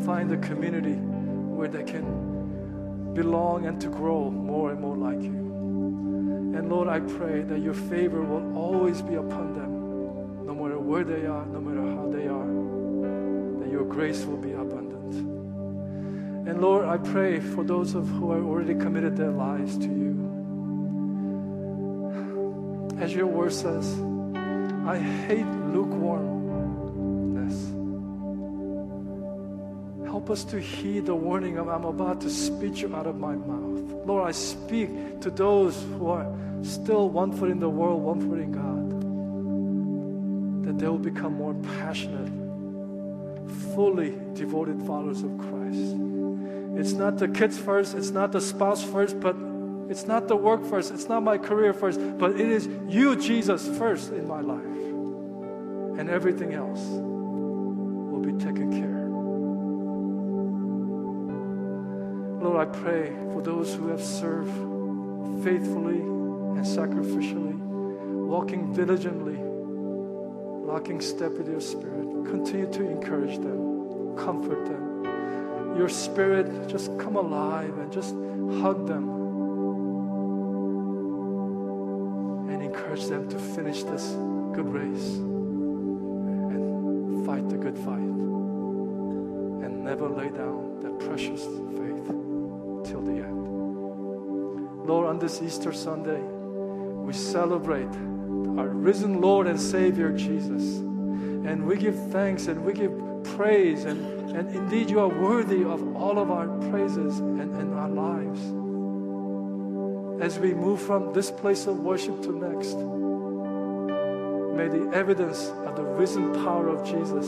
find 0.05 0.31
a 0.31 0.37
community 0.37 0.95
where 0.95 1.67
they 1.67 1.83
can 1.83 2.05
belong 3.13 3.65
and 3.65 3.79
to 3.81 3.87
grow 3.87 4.29
more 4.29 4.71
and 4.71 4.79
more 4.79 4.97
like 4.97 5.21
you. 5.21 5.49
And 6.57 6.69
Lord, 6.69 6.87
I 6.87 6.99
pray 6.99 7.41
that 7.43 7.59
your 7.59 7.73
favor 7.73 8.21
will 8.21 8.57
always 8.57 9.01
be 9.01 9.15
upon 9.15 9.53
them, 9.53 10.45
no 10.45 10.53
matter 10.53 10.79
where 10.79 11.03
they 11.03 11.25
are, 11.25 11.45
no 11.45 11.59
matter 11.59 11.95
how 11.95 12.09
they 12.09 12.27
are 12.27 12.69
that 13.59 13.69
your 13.71 13.85
grace 13.85 14.25
will 14.25 14.37
be 14.37 14.53
abundant. 14.53 15.13
And 16.47 16.61
Lord, 16.61 16.85
I 16.85 16.97
pray 16.97 17.39
for 17.39 17.63
those 17.63 17.93
of 17.93 18.07
who 18.07 18.31
have 18.31 18.43
already 18.43 18.73
committed 18.73 19.15
their 19.15 19.31
lives 19.31 19.77
to 19.77 19.85
you. 19.85 20.15
As 22.99 23.13
your 23.13 23.27
word 23.27 23.53
says, 23.53 23.85
I 24.85 24.97
hate 25.27 25.45
lukewarmness. 25.45 26.38
Us 30.29 30.43
to 30.43 30.59
heed 30.59 31.07
the 31.07 31.15
warning 31.15 31.57
of 31.57 31.67
I'm 31.69 31.85
about 31.85 32.21
to 32.21 32.29
spit 32.29 32.81
you 32.81 32.95
out 32.95 33.07
of 33.07 33.17
my 33.17 33.33
mouth. 33.33 34.05
Lord, 34.05 34.27
I 34.27 34.31
speak 34.31 35.21
to 35.21 35.31
those 35.31 35.81
who 35.97 36.07
are 36.09 36.31
still 36.61 37.09
one 37.09 37.31
foot 37.31 37.49
in 37.49 37.59
the 37.59 37.69
world, 37.69 38.03
one 38.03 38.21
foot 38.21 38.37
in 38.37 38.51
God, 38.51 38.91
that 40.67 40.77
they 40.77 40.87
will 40.87 40.99
become 40.99 41.33
more 41.33 41.55
passionate 41.79 42.29
fully 43.73 44.19
devoted 44.35 44.79
followers 44.83 45.23
of 45.23 45.35
Christ. 45.39 45.95
It's 46.77 46.93
not 46.93 47.17
the 47.17 47.27
kids 47.27 47.57
first, 47.57 47.95
it's 47.95 48.11
not 48.11 48.31
the 48.31 48.41
spouse 48.41 48.83
first, 48.83 49.19
but 49.19 49.35
it's 49.89 50.05
not 50.05 50.27
the 50.27 50.35
work 50.35 50.63
first, 50.63 50.91
it's 50.91 51.09
not 51.09 51.23
my 51.23 51.39
career 51.39 51.73
first, 51.73 51.99
but 52.19 52.39
it 52.39 52.49
is 52.49 52.69
you, 52.87 53.15
Jesus, 53.15 53.67
first 53.79 54.11
in 54.11 54.27
my 54.27 54.41
life. 54.41 54.59
And 55.99 56.07
everything 56.07 56.53
else 56.53 57.08
I 62.59 62.65
pray 62.65 63.15
for 63.31 63.41
those 63.41 63.73
who 63.73 63.87
have 63.87 64.03
served 64.03 64.51
faithfully 65.45 66.01
and 66.01 66.65
sacrificially, 66.65 67.55
walking 67.55 68.73
diligently, 68.73 69.37
locking 70.67 70.99
step 70.99 71.37
with 71.37 71.47
your 71.47 71.61
spirit. 71.61 72.03
Continue 72.25 72.69
to 72.73 72.85
encourage 72.85 73.37
them, 73.37 74.13
comfort 74.17 74.65
them. 74.65 75.77
Your 75.77 75.87
spirit 75.87 76.67
just 76.67 76.91
come 76.99 77.15
alive 77.15 77.77
and 77.77 77.93
just 77.93 78.13
hug 78.61 78.87
them 78.87 79.07
and 82.49 82.61
encourage 82.61 83.05
them 83.05 83.29
to 83.29 83.39
finish 83.39 83.83
this 83.83 84.03
good 84.53 84.67
race 84.67 85.15
and 86.51 87.25
fight 87.25 87.47
the 87.47 87.55
good 87.55 87.77
fight 87.77 87.99
and 89.63 89.81
never 89.85 90.09
lay 90.09 90.27
down 90.27 90.77
that 90.81 90.99
precious 90.99 91.45
faith 91.45 92.28
till 92.89 93.01
the 93.01 93.11
end. 93.11 94.87
Lord, 94.87 95.07
on 95.07 95.19
this 95.19 95.41
Easter 95.41 95.71
Sunday, 95.71 96.21
we 96.21 97.13
celebrate 97.13 97.93
our 98.57 98.67
risen 98.67 99.21
Lord 99.21 99.47
and 99.47 99.59
Savior 99.59 100.11
Jesus 100.11 100.89
and 101.45 101.65
we 101.65 101.77
give 101.77 101.95
thanks 102.11 102.47
and 102.47 102.63
we 102.65 102.73
give 102.73 102.91
praise. 103.23 103.85
And, 103.85 104.35
and 104.35 104.49
indeed, 104.55 104.89
you 104.89 104.99
are 104.99 105.07
worthy 105.07 105.63
of 105.63 105.95
all 105.95 106.19
of 106.19 106.29
our 106.31 106.47
praises 106.69 107.19
and, 107.19 107.55
and 107.55 107.73
our 107.73 107.89
lives. 107.89 108.39
As 110.21 110.37
we 110.37 110.53
move 110.53 110.81
from 110.81 111.13
this 111.13 111.31
place 111.31 111.65
of 111.65 111.79
worship 111.79 112.21
to 112.23 112.31
next, 112.31 112.75
may 114.57 114.67
the 114.67 114.91
evidence 114.93 115.47
of 115.65 115.75
the 115.77 115.83
risen 115.83 116.33
power 116.43 116.67
of 116.67 116.85
Jesus 116.85 117.27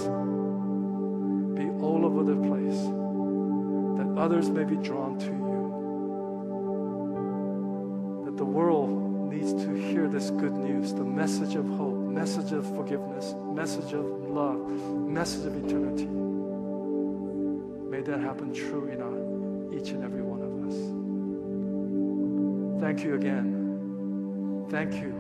be 1.57 1.70
all 1.82 2.05
over 2.05 2.24
the 2.24 2.36
place, 2.36 2.82
that 3.97 4.22
others 4.22 4.49
may 4.49 4.66
be 4.66 4.76
drawn 4.76 5.18
to 5.20 5.26
you. 5.26 5.51
The 8.42 8.46
world 8.48 9.32
needs 9.32 9.54
to 9.54 9.72
hear 9.76 10.08
this 10.08 10.32
good 10.32 10.54
news, 10.54 10.96
the 10.96 11.04
message 11.04 11.54
of 11.54 11.70
hope 11.78 11.94
message 11.94 12.52
of 12.54 12.66
forgiveness, 12.76 13.36
message 13.54 13.94
of 13.94 14.04
love, 14.04 14.58
message 15.08 15.46
of 15.46 15.64
eternity. 15.64 16.08
May 17.88 18.02
that 18.02 18.20
happen 18.20 18.52
true 18.52 18.88
in 18.88 19.00
our, 19.00 19.16
each 19.80 19.92
and 19.92 20.04
every 20.04 20.24
one 20.24 20.42
of 20.42 20.52
us. 20.68 20.76
Thank 22.82 23.04
you 23.04 23.14
again. 23.14 24.66
Thank 24.72 24.96
you. 24.96 25.14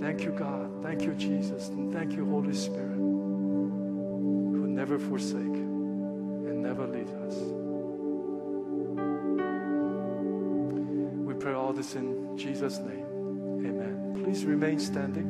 Thank 0.00 0.22
you, 0.22 0.32
God. 0.32 0.82
Thank 0.82 1.02
you, 1.02 1.14
Jesus. 1.14 1.68
And 1.68 1.92
thank 1.92 2.14
you, 2.14 2.28
Holy 2.28 2.52
Spirit, 2.52 2.96
who 2.96 4.66
never 4.66 4.98
forsake 4.98 5.36
and 5.36 6.64
never 6.64 6.84
leave 6.84 7.12
us. 7.28 7.61
Pray 11.42 11.54
all 11.54 11.72
this 11.72 11.96
in 11.96 12.38
Jesus' 12.38 12.78
name. 12.78 13.04
Amen. 13.66 14.22
Please 14.22 14.44
remain 14.44 14.78
standing. 14.78 15.26